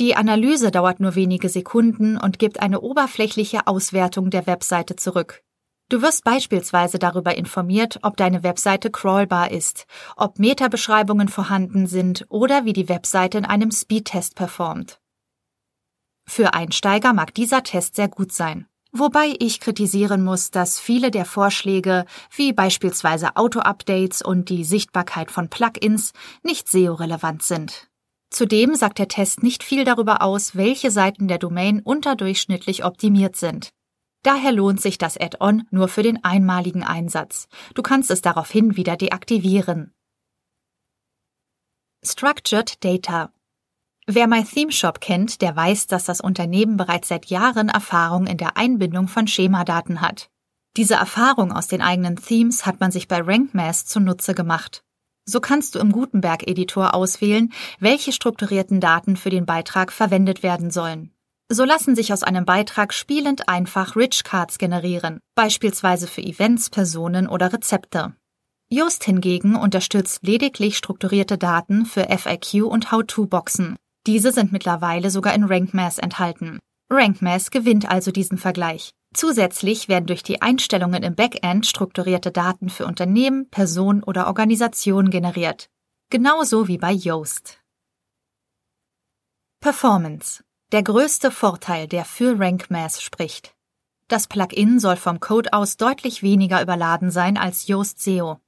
Die 0.00 0.16
Analyse 0.16 0.72
dauert 0.72 0.98
nur 0.98 1.14
wenige 1.14 1.48
Sekunden 1.48 2.16
und 2.16 2.40
gibt 2.40 2.60
eine 2.60 2.80
oberflächliche 2.80 3.68
Auswertung 3.68 4.30
der 4.30 4.46
Webseite 4.46 4.96
zurück. 4.96 5.42
Du 5.88 6.02
wirst 6.02 6.24
beispielsweise 6.24 6.98
darüber 6.98 7.36
informiert, 7.36 8.00
ob 8.02 8.16
deine 8.16 8.42
Webseite 8.42 8.90
crawlbar 8.90 9.52
ist, 9.52 9.86
ob 10.16 10.38
Metabeschreibungen 10.40 11.28
vorhanden 11.28 11.86
sind 11.86 12.24
oder 12.28 12.64
wie 12.64 12.72
die 12.72 12.88
Webseite 12.88 13.38
in 13.38 13.44
einem 13.44 13.70
Speedtest 13.70 14.34
performt. 14.34 14.98
Für 16.26 16.54
Einsteiger 16.54 17.12
mag 17.12 17.34
dieser 17.34 17.62
Test 17.62 17.94
sehr 17.94 18.08
gut 18.08 18.32
sein. 18.32 18.66
Wobei 18.90 19.34
ich 19.38 19.60
kritisieren 19.60 20.24
muss, 20.24 20.50
dass 20.50 20.80
viele 20.80 21.10
der 21.10 21.24
Vorschläge, 21.24 22.04
wie 22.34 22.52
beispielsweise 22.52 23.36
Auto-Updates 23.36 24.22
und 24.22 24.48
die 24.48 24.64
Sichtbarkeit 24.64 25.30
von 25.30 25.50
Plugins, 25.50 26.12
nicht 26.42 26.68
SEO-relevant 26.68 27.42
sind. 27.42 27.90
Zudem 28.30 28.74
sagt 28.74 28.98
der 28.98 29.08
Test 29.08 29.42
nicht 29.42 29.62
viel 29.62 29.84
darüber 29.84 30.22
aus, 30.22 30.56
welche 30.56 30.90
Seiten 30.90 31.28
der 31.28 31.38
Domain 31.38 31.80
unterdurchschnittlich 31.80 32.84
optimiert 32.84 33.36
sind. 33.36 33.70
Daher 34.22 34.52
lohnt 34.52 34.80
sich 34.80 34.98
das 34.98 35.18
Add-on 35.18 35.68
nur 35.70 35.88
für 35.88 36.02
den 36.02 36.24
einmaligen 36.24 36.82
Einsatz. 36.82 37.46
Du 37.74 37.82
kannst 37.82 38.10
es 38.10 38.22
daraufhin 38.22 38.76
wieder 38.76 38.96
deaktivieren. 38.96 39.92
Structured 42.02 42.82
Data 42.84 43.32
Wer 44.06 44.26
MyThemeShop 44.26 45.00
kennt, 45.00 45.40
der 45.40 45.56
weiß, 45.56 45.86
dass 45.86 46.04
das 46.04 46.20
Unternehmen 46.20 46.76
bereits 46.76 47.08
seit 47.08 47.26
Jahren 47.26 47.70
Erfahrung 47.70 48.26
in 48.26 48.36
der 48.36 48.58
Einbindung 48.58 49.08
von 49.08 49.26
Schemadaten 49.26 50.02
hat. 50.02 50.30
Diese 50.76 50.94
Erfahrung 50.94 51.52
aus 51.52 51.68
den 51.68 51.80
eigenen 51.80 52.16
Themes 52.16 52.66
hat 52.66 52.80
man 52.80 52.90
sich 52.90 53.08
bei 53.08 53.22
RankMath 53.22 53.76
zunutze 53.76 54.34
gemacht. 54.34 54.83
So 55.26 55.40
kannst 55.40 55.74
du 55.74 55.78
im 55.78 55.92
Gutenberg-Editor 55.92 56.94
auswählen, 56.94 57.52
welche 57.80 58.12
strukturierten 58.12 58.80
Daten 58.80 59.16
für 59.16 59.30
den 59.30 59.46
Beitrag 59.46 59.92
verwendet 59.92 60.42
werden 60.42 60.70
sollen. 60.70 61.10
So 61.50 61.64
lassen 61.64 61.94
sich 61.94 62.12
aus 62.12 62.22
einem 62.22 62.44
Beitrag 62.44 62.94
spielend 62.94 63.48
einfach 63.48 63.96
Rich 63.96 64.24
Cards 64.24 64.58
generieren, 64.58 65.20
beispielsweise 65.34 66.06
für 66.06 66.22
Events, 66.22 66.70
Personen 66.70 67.28
oder 67.28 67.52
Rezepte. 67.52 68.14
Yoast 68.70 69.04
hingegen 69.04 69.54
unterstützt 69.54 70.20
lediglich 70.22 70.76
strukturierte 70.76 71.38
Daten 71.38 71.84
für 71.84 72.04
FAQ 72.04 72.64
und 72.64 72.90
How-to-Boxen. 72.90 73.76
Diese 74.06 74.32
sind 74.32 74.52
mittlerweile 74.52 75.10
sogar 75.10 75.34
in 75.34 75.44
RankMath 75.44 75.98
enthalten. 75.98 76.58
RankMath 76.90 77.50
gewinnt 77.50 77.88
also 77.88 78.10
diesen 78.10 78.38
Vergleich. 78.38 78.92
Zusätzlich 79.14 79.88
werden 79.88 80.06
durch 80.06 80.24
die 80.24 80.42
Einstellungen 80.42 81.04
im 81.04 81.14
Backend 81.14 81.66
strukturierte 81.66 82.32
Daten 82.32 82.68
für 82.68 82.84
Unternehmen, 82.84 83.48
Personen 83.48 84.02
oder 84.02 84.26
Organisationen 84.26 85.10
generiert. 85.10 85.70
Genauso 86.10 86.66
wie 86.66 86.78
bei 86.78 86.92
Yoast. 86.92 87.60
Performance. 89.60 90.42
Der 90.72 90.82
größte 90.82 91.30
Vorteil, 91.30 91.86
der 91.86 92.04
für 92.04 92.38
RankMath 92.38 93.00
spricht. 93.00 93.54
Das 94.08 94.26
Plugin 94.26 94.80
soll 94.80 94.96
vom 94.96 95.20
Code 95.20 95.52
aus 95.52 95.76
deutlich 95.76 96.22
weniger 96.22 96.60
überladen 96.60 97.10
sein 97.10 97.38
als 97.38 97.68
Yoast 97.68 98.02
SEO. 98.02 98.40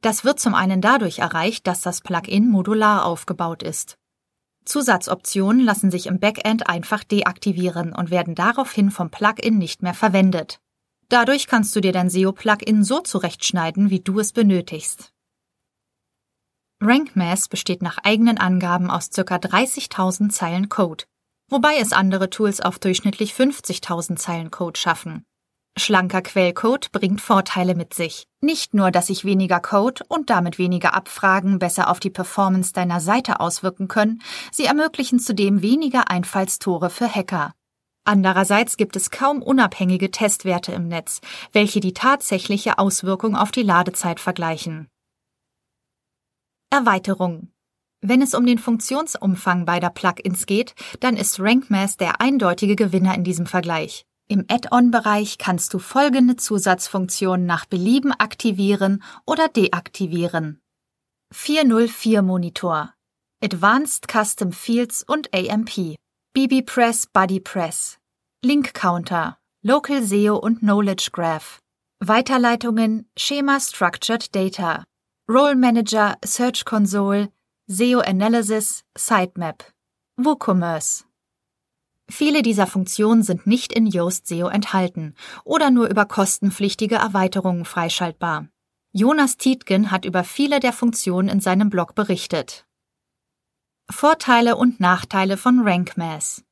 Das 0.00 0.24
wird 0.24 0.38
zum 0.40 0.54
einen 0.54 0.80
dadurch 0.80 1.18
erreicht, 1.18 1.66
dass 1.66 1.82
das 1.82 2.00
Plugin 2.00 2.48
modular 2.48 3.04
aufgebaut 3.04 3.62
ist. 3.62 3.98
Zusatzoptionen 4.64 5.64
lassen 5.64 5.90
sich 5.90 6.06
im 6.06 6.20
Backend 6.20 6.68
einfach 6.68 7.04
deaktivieren 7.04 7.92
und 7.92 8.10
werden 8.10 8.34
daraufhin 8.34 8.90
vom 8.90 9.10
Plugin 9.10 9.58
nicht 9.58 9.82
mehr 9.82 9.94
verwendet. 9.94 10.60
Dadurch 11.08 11.46
kannst 11.46 11.76
du 11.76 11.80
dir 11.80 11.92
dein 11.92 12.08
SEO-Plugin 12.08 12.84
so 12.84 13.00
zurechtschneiden, 13.00 13.90
wie 13.90 14.00
du 14.00 14.18
es 14.18 14.32
benötigst. 14.32 15.12
RankMath 16.80 17.48
besteht 17.50 17.82
nach 17.82 17.98
eigenen 18.02 18.38
Angaben 18.38 18.90
aus 18.90 19.10
ca. 19.10 19.22
30.000 19.22 20.30
Zeilen 20.30 20.68
Code, 20.68 21.04
wobei 21.48 21.76
es 21.76 21.92
andere 21.92 22.30
Tools 22.30 22.60
auf 22.60 22.78
durchschnittlich 22.78 23.34
50.000 23.34 24.16
Zeilen 24.16 24.50
Code 24.50 24.78
schaffen. 24.78 25.24
Schlanker 25.78 26.20
Quellcode 26.20 26.92
bringt 26.92 27.20
Vorteile 27.20 27.74
mit 27.74 27.94
sich. 27.94 28.26
Nicht 28.40 28.74
nur, 28.74 28.90
dass 28.90 29.06
sich 29.06 29.24
weniger 29.24 29.58
Code 29.58 30.04
und 30.08 30.28
damit 30.28 30.58
weniger 30.58 30.94
Abfragen 30.94 31.58
besser 31.58 31.88
auf 31.88 31.98
die 31.98 32.10
Performance 32.10 32.72
deiner 32.72 33.00
Seite 33.00 33.40
auswirken 33.40 33.88
können, 33.88 34.22
sie 34.50 34.66
ermöglichen 34.66 35.18
zudem 35.18 35.62
weniger 35.62 36.10
Einfallstore 36.10 36.90
für 36.90 37.08
Hacker. 37.08 37.54
Andererseits 38.04 38.76
gibt 38.76 38.96
es 38.96 39.10
kaum 39.10 39.42
unabhängige 39.42 40.10
Testwerte 40.10 40.72
im 40.72 40.88
Netz, 40.88 41.20
welche 41.52 41.80
die 41.80 41.94
tatsächliche 41.94 42.78
Auswirkung 42.78 43.36
auf 43.36 43.50
die 43.50 43.62
Ladezeit 43.62 44.20
vergleichen. 44.20 44.88
Erweiterung 46.70 47.52
wenn 48.04 48.20
es 48.20 48.34
um 48.34 48.44
den 48.44 48.58
Funktionsumfang 48.58 49.64
beider 49.64 49.88
Plugins 49.88 50.46
geht, 50.46 50.74
dann 50.98 51.16
ist 51.16 51.38
RankMath 51.38 52.00
der 52.00 52.20
eindeutige 52.20 52.74
Gewinner 52.74 53.14
in 53.14 53.22
diesem 53.22 53.46
Vergleich. 53.46 54.04
Im 54.28 54.44
Add-on-Bereich 54.48 55.38
kannst 55.38 55.74
du 55.74 55.78
folgende 55.78 56.36
Zusatzfunktionen 56.36 57.46
nach 57.46 57.66
Belieben 57.66 58.12
aktivieren 58.12 59.02
oder 59.26 59.48
deaktivieren. 59.48 60.60
404 61.32 62.22
Monitor, 62.22 62.94
Advanced 63.42 64.06
Custom 64.10 64.52
Fields 64.52 65.02
und 65.02 65.34
AMP, 65.34 65.96
BB 66.34 66.62
Press 66.64 67.06
Buddy 67.06 67.40
Press, 67.40 67.98
Link 68.44 68.74
Counter, 68.74 69.38
Local 69.62 70.02
SEO 70.02 70.36
und 70.36 70.60
Knowledge 70.60 71.10
Graph, 71.12 71.58
Weiterleitungen, 72.00 73.08
Schema 73.16 73.60
Structured 73.60 74.34
Data, 74.34 74.84
Role 75.28 75.56
Manager, 75.56 76.16
Search 76.24 76.64
Console, 76.64 77.30
SEO 77.68 78.00
Analysis, 78.00 78.82
Sitemap, 78.96 79.64
WooCommerce. 80.16 81.04
Viele 82.12 82.42
dieser 82.42 82.66
Funktionen 82.66 83.22
sind 83.22 83.46
nicht 83.46 83.72
in 83.72 83.86
Yoast 83.86 84.26
SEO 84.26 84.48
enthalten 84.48 85.14
oder 85.44 85.70
nur 85.70 85.88
über 85.88 86.04
kostenpflichtige 86.04 86.96
Erweiterungen 86.96 87.64
freischaltbar. 87.64 88.48
Jonas 88.92 89.38
Tietgen 89.38 89.90
hat 89.90 90.04
über 90.04 90.22
viele 90.22 90.60
der 90.60 90.74
Funktionen 90.74 91.30
in 91.30 91.40
seinem 91.40 91.70
Blog 91.70 91.94
berichtet. 91.94 92.66
Vorteile 93.90 94.56
und 94.56 94.78
Nachteile 94.78 95.38
von 95.38 95.66
RankMath. 95.66 96.44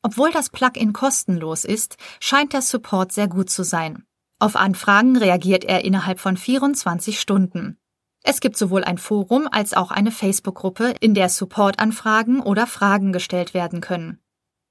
Obwohl 0.00 0.32
das 0.32 0.48
Plugin 0.48 0.94
kostenlos 0.94 1.66
ist, 1.66 1.98
scheint 2.18 2.54
der 2.54 2.62
Support 2.62 3.12
sehr 3.12 3.28
gut 3.28 3.50
zu 3.50 3.64
sein. 3.64 4.06
Auf 4.38 4.56
Anfragen 4.56 5.14
reagiert 5.14 5.66
er 5.66 5.84
innerhalb 5.84 6.20
von 6.20 6.38
24 6.38 7.20
Stunden. 7.20 7.76
Es 8.22 8.40
gibt 8.40 8.56
sowohl 8.56 8.84
ein 8.84 8.96
Forum 8.96 9.46
als 9.52 9.74
auch 9.74 9.90
eine 9.90 10.10
Facebook-Gruppe, 10.10 10.94
in 11.00 11.12
der 11.12 11.28
Supportanfragen 11.28 12.40
oder 12.40 12.66
Fragen 12.66 13.12
gestellt 13.12 13.52
werden 13.52 13.82
können. 13.82 14.18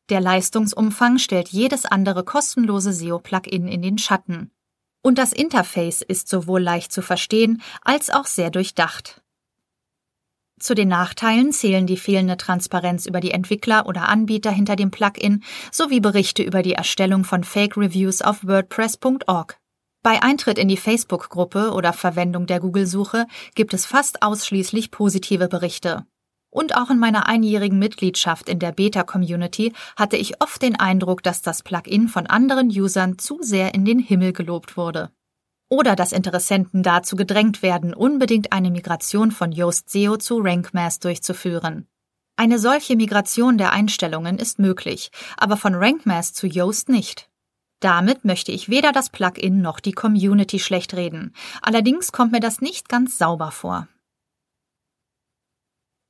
Der 0.10 0.22
Leistungsumfang 0.22 1.20
stellt 1.20 1.50
jedes 1.50 1.86
andere 1.86 2.24
kostenlose 2.24 2.94
SEO-Plugin 2.94 3.68
in 3.68 3.82
den 3.82 3.98
Schatten. 4.00 4.52
Und 5.02 5.18
das 5.18 5.34
Interface 5.34 6.02
ist 6.02 6.28
sowohl 6.28 6.62
leicht 6.62 6.92
zu 6.92 7.02
verstehen 7.02 7.62
als 7.84 8.10
auch 8.10 8.26
sehr 8.26 8.50
durchdacht. 8.50 9.22
Zu 10.60 10.76
den 10.76 10.90
Nachteilen 10.90 11.54
zählen 11.54 11.88
die 11.88 11.96
fehlende 11.96 12.36
Transparenz 12.36 13.06
über 13.06 13.22
die 13.22 13.32
Entwickler 13.32 13.86
oder 13.86 14.10
Anbieter 14.10 14.52
hinter 14.52 14.76
dem 14.76 14.92
Plugin 14.92 15.44
sowie 15.72 16.02
Berichte 16.02 16.44
über 16.44 16.64
die 16.64 16.74
Erstellung 16.74 17.24
von 17.24 17.46
Fake-Reviews 17.46 18.22
auf 18.22 18.46
WordPress.org. 18.46 19.58
Bei 20.02 20.22
Eintritt 20.22 20.58
in 20.58 20.68
die 20.68 20.78
Facebook-Gruppe 20.78 21.72
oder 21.72 21.94
Verwendung 21.94 22.46
der 22.46 22.60
Google-Suche 22.60 23.26
gibt 23.56 23.74
es 23.74 23.86
fast 23.86 24.22
ausschließlich 24.22 24.92
positive 24.92 25.48
Berichte. 25.48 26.06
Und 26.52 26.76
auch 26.76 26.90
in 26.90 26.98
meiner 26.98 27.28
einjährigen 27.28 27.78
Mitgliedschaft 27.78 28.50
in 28.50 28.60
der 28.60 28.72
Beta-Community 28.72 29.74
hatte 29.96 30.18
ich 30.18 30.42
oft 30.42 30.62
den 30.62 30.80
Eindruck, 30.80 31.22
dass 31.22 31.42
das 31.42 31.62
Plugin 31.62 32.08
von 32.08 32.26
anderen 32.26 32.70
Usern 32.70 33.20
zu 33.20 33.40
sehr 33.42 33.74
in 33.76 33.86
den 33.86 34.00
Himmel 34.00 34.34
gelobt 34.34 34.76
wurde. 34.76 35.12
Oder 35.70 35.96
dass 35.96 36.12
Interessenten 36.12 36.82
dazu 36.82 37.16
gedrängt 37.16 37.62
werden, 37.62 37.94
unbedingt 37.94 38.52
eine 38.52 38.72
Migration 38.72 39.30
von 39.32 39.52
Yoast 39.52 39.92
SEO 39.92 40.18
zu 40.18 40.40
RankMath 40.40 41.04
durchzuführen. 41.04 41.88
Eine 42.36 42.58
solche 42.58 42.96
Migration 42.96 43.58
der 43.60 43.72
Einstellungen 43.72 44.40
ist 44.40 44.58
möglich, 44.58 45.12
aber 45.38 45.58
von 45.58 45.76
RankMath 45.76 46.26
zu 46.26 46.48
Yoast 46.48 46.90
nicht. 46.90 47.30
Damit 47.82 48.26
möchte 48.26 48.52
ich 48.52 48.70
weder 48.70 48.92
das 48.92 49.10
Plugin 49.10 49.62
noch 49.62 49.80
die 49.80 49.92
Community 49.92 50.58
schlecht 50.58 50.96
reden. 50.96 51.34
Allerdings 51.62 52.12
kommt 52.12 52.32
mir 52.32 52.40
das 52.40 52.62
nicht 52.62 52.90
ganz 52.90 53.18
sauber 53.18 53.52
vor. 53.52 53.88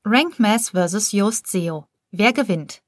RankMath 0.06 0.72
vs. 0.72 1.12
Yoast 1.12 1.48
SEO. 1.48 1.86
Wer 2.12 2.32
gewinnt? 2.32 2.82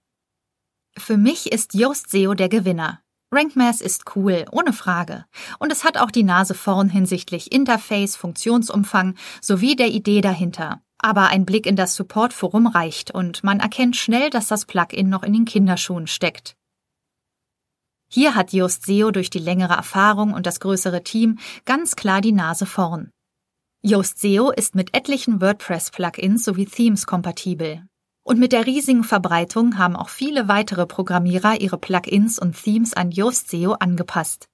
Für 0.97 1.17
mich 1.17 1.51
ist 1.51 1.73
Yoast 1.73 2.09
SEO 2.09 2.35
der 2.35 2.47
Gewinner. 2.47 3.01
RankMath 3.33 3.81
ist 3.81 4.15
cool, 4.15 4.45
ohne 4.49 4.71
Frage. 4.71 5.25
Und 5.59 5.73
es 5.73 5.83
hat 5.83 5.97
auch 5.97 6.09
die 6.09 6.23
Nase 6.23 6.53
vorn 6.53 6.87
hinsichtlich 6.87 7.51
Interface, 7.51 8.15
Funktionsumfang 8.15 9.15
sowie 9.41 9.75
der 9.75 9.89
Idee 9.89 10.21
dahinter. 10.21 10.81
Aber 10.99 11.27
ein 11.27 11.45
Blick 11.45 11.65
in 11.65 11.75
das 11.75 11.95
Support-Forum 11.95 12.67
reicht 12.67 13.11
und 13.11 13.43
man 13.43 13.59
erkennt 13.59 13.97
schnell, 13.97 14.29
dass 14.29 14.47
das 14.47 14.63
Plugin 14.63 15.09
noch 15.09 15.23
in 15.23 15.33
den 15.33 15.45
Kinderschuhen 15.45 16.07
steckt. 16.07 16.55
Hier 18.07 18.35
hat 18.35 18.53
Yoast 18.53 18.85
SEO 18.85 19.11
durch 19.11 19.29
die 19.29 19.39
längere 19.39 19.73
Erfahrung 19.73 20.33
und 20.33 20.45
das 20.45 20.61
größere 20.61 21.03
Team 21.03 21.39
ganz 21.65 21.97
klar 21.97 22.21
die 22.21 22.31
Nase 22.31 22.65
vorn. 22.65 23.11
Yoast 23.83 24.19
SEO 24.19 24.51
ist 24.51 24.75
mit 24.75 24.95
etlichen 24.95 25.41
WordPress-Plugins 25.41 26.43
sowie 26.43 26.67
Themes 26.67 27.07
kompatibel. 27.07 27.81
Und 28.23 28.39
mit 28.39 28.51
der 28.51 28.67
riesigen 28.67 29.03
Verbreitung 29.03 29.79
haben 29.79 29.95
auch 29.95 30.09
viele 30.09 30.47
weitere 30.47 30.85
Programmierer 30.85 31.59
ihre 31.59 31.79
Plugins 31.79 32.37
und 32.37 32.55
Themes 32.61 32.93
an 32.93 33.09
Yoast 33.09 33.49
SEO 33.49 33.73
angepasst. 33.73 34.45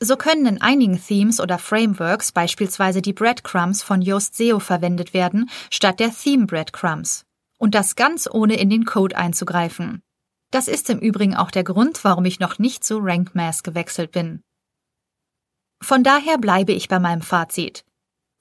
So 0.00 0.16
können 0.16 0.46
in 0.46 0.60
einigen 0.60 1.00
Themes 1.00 1.38
oder 1.38 1.60
Frameworks 1.60 2.32
beispielsweise 2.32 3.02
die 3.02 3.12
Breadcrumbs 3.12 3.84
von 3.84 4.02
Yoast 4.02 4.34
SEO 4.34 4.58
verwendet 4.58 5.14
werden, 5.14 5.48
statt 5.70 6.00
der 6.00 6.12
Theme 6.12 6.46
Breadcrumbs. 6.46 7.24
Und 7.58 7.76
das 7.76 7.94
ganz 7.94 8.28
ohne 8.28 8.58
in 8.58 8.68
den 8.68 8.84
Code 8.84 9.16
einzugreifen. 9.16 10.02
Das 10.50 10.66
ist 10.66 10.90
im 10.90 10.98
Übrigen 10.98 11.36
auch 11.36 11.52
der 11.52 11.62
Grund, 11.62 12.02
warum 12.02 12.24
ich 12.24 12.40
noch 12.40 12.58
nicht 12.58 12.82
zu 12.82 12.98
RankMath 12.98 13.62
gewechselt 13.62 14.10
bin. 14.10 14.42
Von 15.80 16.02
daher 16.02 16.36
bleibe 16.38 16.72
ich 16.72 16.88
bei 16.88 16.98
meinem 16.98 17.22
Fazit. 17.22 17.84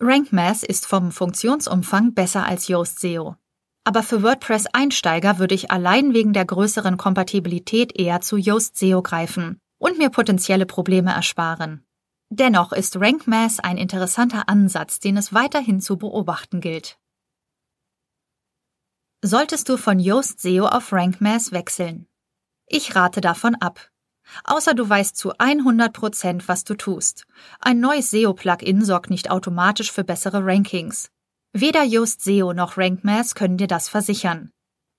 RankMath 0.03 0.63
ist 0.63 0.87
vom 0.87 1.11
Funktionsumfang 1.11 2.15
besser 2.15 2.43
als 2.43 2.67
Yoast 2.67 2.99
SEO. 2.99 3.35
Aber 3.83 4.01
für 4.01 4.23
WordPress-Einsteiger 4.23 5.37
würde 5.37 5.53
ich 5.53 5.69
allein 5.69 6.15
wegen 6.15 6.33
der 6.33 6.43
größeren 6.43 6.97
Kompatibilität 6.97 7.95
eher 7.99 8.19
zu 8.19 8.37
Yoast 8.37 8.77
SEO 8.77 9.03
greifen 9.03 9.59
und 9.77 9.99
mir 9.99 10.09
potenzielle 10.09 10.65
Probleme 10.65 11.11
ersparen. 11.11 11.85
Dennoch 12.29 12.71
ist 12.71 12.99
RankMath 12.99 13.63
ein 13.63 13.77
interessanter 13.77 14.49
Ansatz, 14.49 14.99
den 14.99 15.17
es 15.17 15.33
weiterhin 15.35 15.81
zu 15.81 15.97
beobachten 15.97 16.61
gilt. 16.61 16.97
Solltest 19.23 19.69
du 19.69 19.77
von 19.77 19.99
Yoast 19.99 20.41
SEO 20.41 20.65
auf 20.65 20.91
RankMass 20.91 21.51
wechseln? 21.51 22.07
Ich 22.65 22.95
rate 22.95 23.21
davon 23.21 23.53
ab. 23.53 23.91
Außer 24.43 24.73
du 24.73 24.87
weißt 24.87 25.15
zu 25.17 25.33
100 25.37 25.93
Prozent, 25.93 26.47
was 26.47 26.63
du 26.63 26.75
tust. 26.75 27.25
Ein 27.59 27.79
neues 27.79 28.11
SEO-Plugin 28.11 28.83
sorgt 28.83 29.09
nicht 29.09 29.29
automatisch 29.29 29.91
für 29.91 30.03
bessere 30.03 30.45
Rankings. 30.45 31.09
Weder 31.53 31.83
Yoast 31.83 32.23
SEO 32.23 32.53
noch 32.53 32.77
RankMass 32.77 33.35
können 33.35 33.57
dir 33.57 33.67
das 33.67 33.89
versichern. 33.89 34.51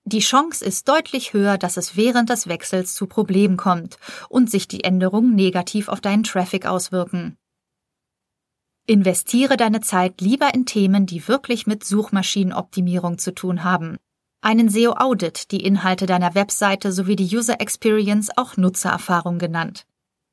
Die 0.05 0.19
Chance 0.19 0.63
ist 0.63 0.87
deutlich 0.89 1.33
höher, 1.33 1.57
dass 1.57 1.77
es 1.77 1.95
während 1.95 2.29
des 2.29 2.47
Wechsels 2.47 2.93
zu 2.93 3.07
Problemen 3.07 3.57
kommt 3.57 3.97
und 4.29 4.51
sich 4.51 4.67
die 4.67 4.83
Änderungen 4.83 5.33
negativ 5.33 5.87
auf 5.87 6.01
deinen 6.01 6.23
Traffic 6.23 6.65
auswirken. 6.65 7.37
Investiere 8.85 9.55
deine 9.55 9.79
Zeit 9.79 10.19
lieber 10.19 10.53
in 10.53 10.65
Themen, 10.65 11.05
die 11.05 11.25
wirklich 11.29 11.67
mit 11.67 11.85
Suchmaschinenoptimierung 11.85 13.17
zu 13.17 13.33
tun 13.33 13.63
haben. 13.63 13.97
Einen 14.43 14.67
SEO-Audit, 14.67 15.51
die 15.51 15.63
Inhalte 15.63 16.05
deiner 16.05 16.35
Webseite 16.35 16.91
sowie 16.91 17.15
die 17.15 17.33
User 17.33 17.61
Experience, 17.61 18.29
auch 18.35 18.57
Nutzererfahrung 18.57 19.39
genannt. 19.39 19.85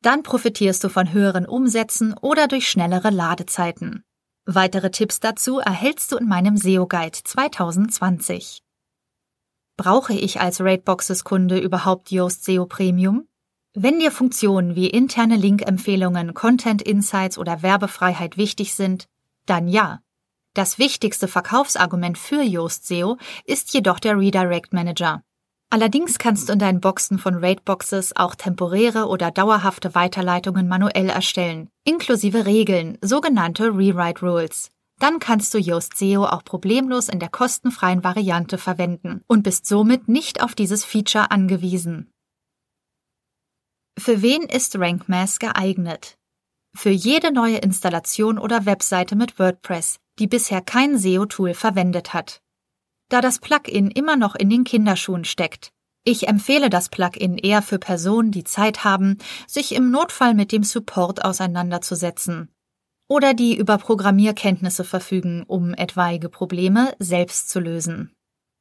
Dann 0.02 0.24
profitierst 0.24 0.82
du 0.82 0.88
von 0.88 1.12
höheren 1.12 1.46
Umsätzen 1.46 2.14
oder 2.20 2.48
durch 2.48 2.68
schnellere 2.68 3.10
Ladezeiten. 3.10 4.02
Weitere 4.46 4.90
Tipps 4.90 5.20
dazu 5.20 5.60
erhältst 5.60 6.10
du 6.10 6.16
in 6.16 6.26
meinem 6.26 6.56
SEO 6.56 6.88
Guide 6.88 7.18
2020. 7.22 8.64
Brauche 9.76 10.14
ich 10.14 10.40
als 10.40 10.60
Rateboxes 10.60 11.22
Kunde 11.22 11.60
überhaupt 11.60 12.10
Yoast 12.10 12.44
SEO 12.44 12.66
Premium? 12.66 13.28
Wenn 13.74 14.00
dir 14.00 14.10
Funktionen 14.10 14.74
wie 14.74 14.90
interne 14.90 15.36
Link-Empfehlungen, 15.36 16.34
Content 16.34 16.82
Insights 16.82 17.38
oder 17.38 17.62
Werbefreiheit 17.62 18.36
wichtig 18.36 18.74
sind, 18.74 19.06
dann 19.46 19.68
ja. 19.68 20.00
Das 20.54 20.78
wichtigste 20.78 21.28
Verkaufsargument 21.28 22.18
für 22.18 22.42
Yoast 22.42 22.86
SEO 22.86 23.18
ist 23.44 23.72
jedoch 23.72 24.00
der 24.00 24.18
Redirect 24.18 24.72
Manager. 24.72 25.22
Allerdings 25.72 26.18
kannst 26.18 26.48
du 26.48 26.52
in 26.52 26.58
deinen 26.58 26.80
Boxen 26.80 27.20
von 27.20 27.36
Rateboxes 27.36 28.16
auch 28.16 28.34
temporäre 28.34 29.06
oder 29.06 29.30
dauerhafte 29.30 29.94
Weiterleitungen 29.94 30.66
manuell 30.66 31.08
erstellen, 31.08 31.70
inklusive 31.84 32.44
Regeln, 32.44 32.98
sogenannte 33.00 33.66
Rewrite 33.68 34.26
Rules. 34.26 34.72
Dann 34.98 35.20
kannst 35.20 35.54
du 35.54 35.58
Yoast 35.58 35.96
SEO 35.96 36.24
auch 36.24 36.44
problemlos 36.44 37.08
in 37.08 37.20
der 37.20 37.28
kostenfreien 37.28 38.02
Variante 38.02 38.58
verwenden 38.58 39.22
und 39.28 39.44
bist 39.44 39.66
somit 39.66 40.08
nicht 40.08 40.42
auf 40.42 40.56
dieses 40.56 40.84
Feature 40.84 41.30
angewiesen. 41.30 42.10
Für 43.96 44.22
wen 44.22 44.42
ist 44.42 44.76
RankMass 44.76 45.38
geeignet? 45.38 46.18
Für 46.74 46.90
jede 46.90 47.32
neue 47.32 47.58
Installation 47.58 48.38
oder 48.38 48.66
Webseite 48.66 49.14
mit 49.14 49.38
WordPress, 49.38 49.98
die 50.20 50.28
bisher 50.28 50.60
kein 50.60 50.98
SEO-Tool 50.98 51.54
verwendet 51.54 52.14
hat. 52.14 52.42
Da 53.08 53.20
das 53.20 53.40
Plugin 53.40 53.90
immer 53.90 54.16
noch 54.16 54.36
in 54.36 54.50
den 54.50 54.64
Kinderschuhen 54.64 55.24
steckt. 55.24 55.72
Ich 56.04 56.28
empfehle 56.28 56.70
das 56.70 56.88
Plugin 56.88 57.36
eher 57.36 57.62
für 57.62 57.78
Personen, 57.78 58.30
die 58.30 58.44
Zeit 58.44 58.84
haben, 58.84 59.18
sich 59.46 59.74
im 59.74 59.90
Notfall 59.90 60.34
mit 60.34 60.52
dem 60.52 60.62
Support 60.62 61.24
auseinanderzusetzen. 61.24 62.48
Oder 63.08 63.34
die 63.34 63.56
über 63.56 63.76
Programmierkenntnisse 63.76 64.84
verfügen, 64.84 65.42
um 65.46 65.74
etwaige 65.74 66.28
Probleme 66.28 66.94
selbst 66.98 67.50
zu 67.50 67.58
lösen. 67.58 68.12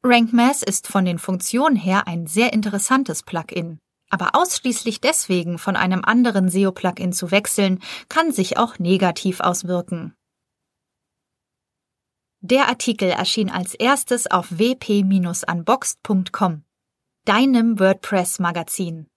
RankMass 0.03 0.63
ist 0.63 0.87
von 0.87 1.05
den 1.05 1.19
Funktionen 1.19 1.75
her 1.75 2.07
ein 2.07 2.25
sehr 2.25 2.51
interessantes 2.53 3.21
Plugin. 3.23 3.79
Aber 4.09 4.31
ausschließlich 4.33 5.01
deswegen 5.01 5.59
von 5.59 5.75
einem 5.75 6.03
anderen 6.03 6.49
SEO-Plugin 6.49 7.13
zu 7.13 7.31
wechseln, 7.31 7.79
kann 8.07 8.31
sich 8.31 8.57
auch 8.57 8.79
negativ 8.79 9.39
auswirken. 9.39 10.15
Der 12.41 12.69
Artikel 12.69 13.09
erschien 13.09 13.49
als 13.49 13.75
erstes 13.75 14.31
auf 14.31 14.47
wp-unboxed.com, 14.49 16.63
deinem 17.25 17.77
WordPress-Magazin. 17.79 19.07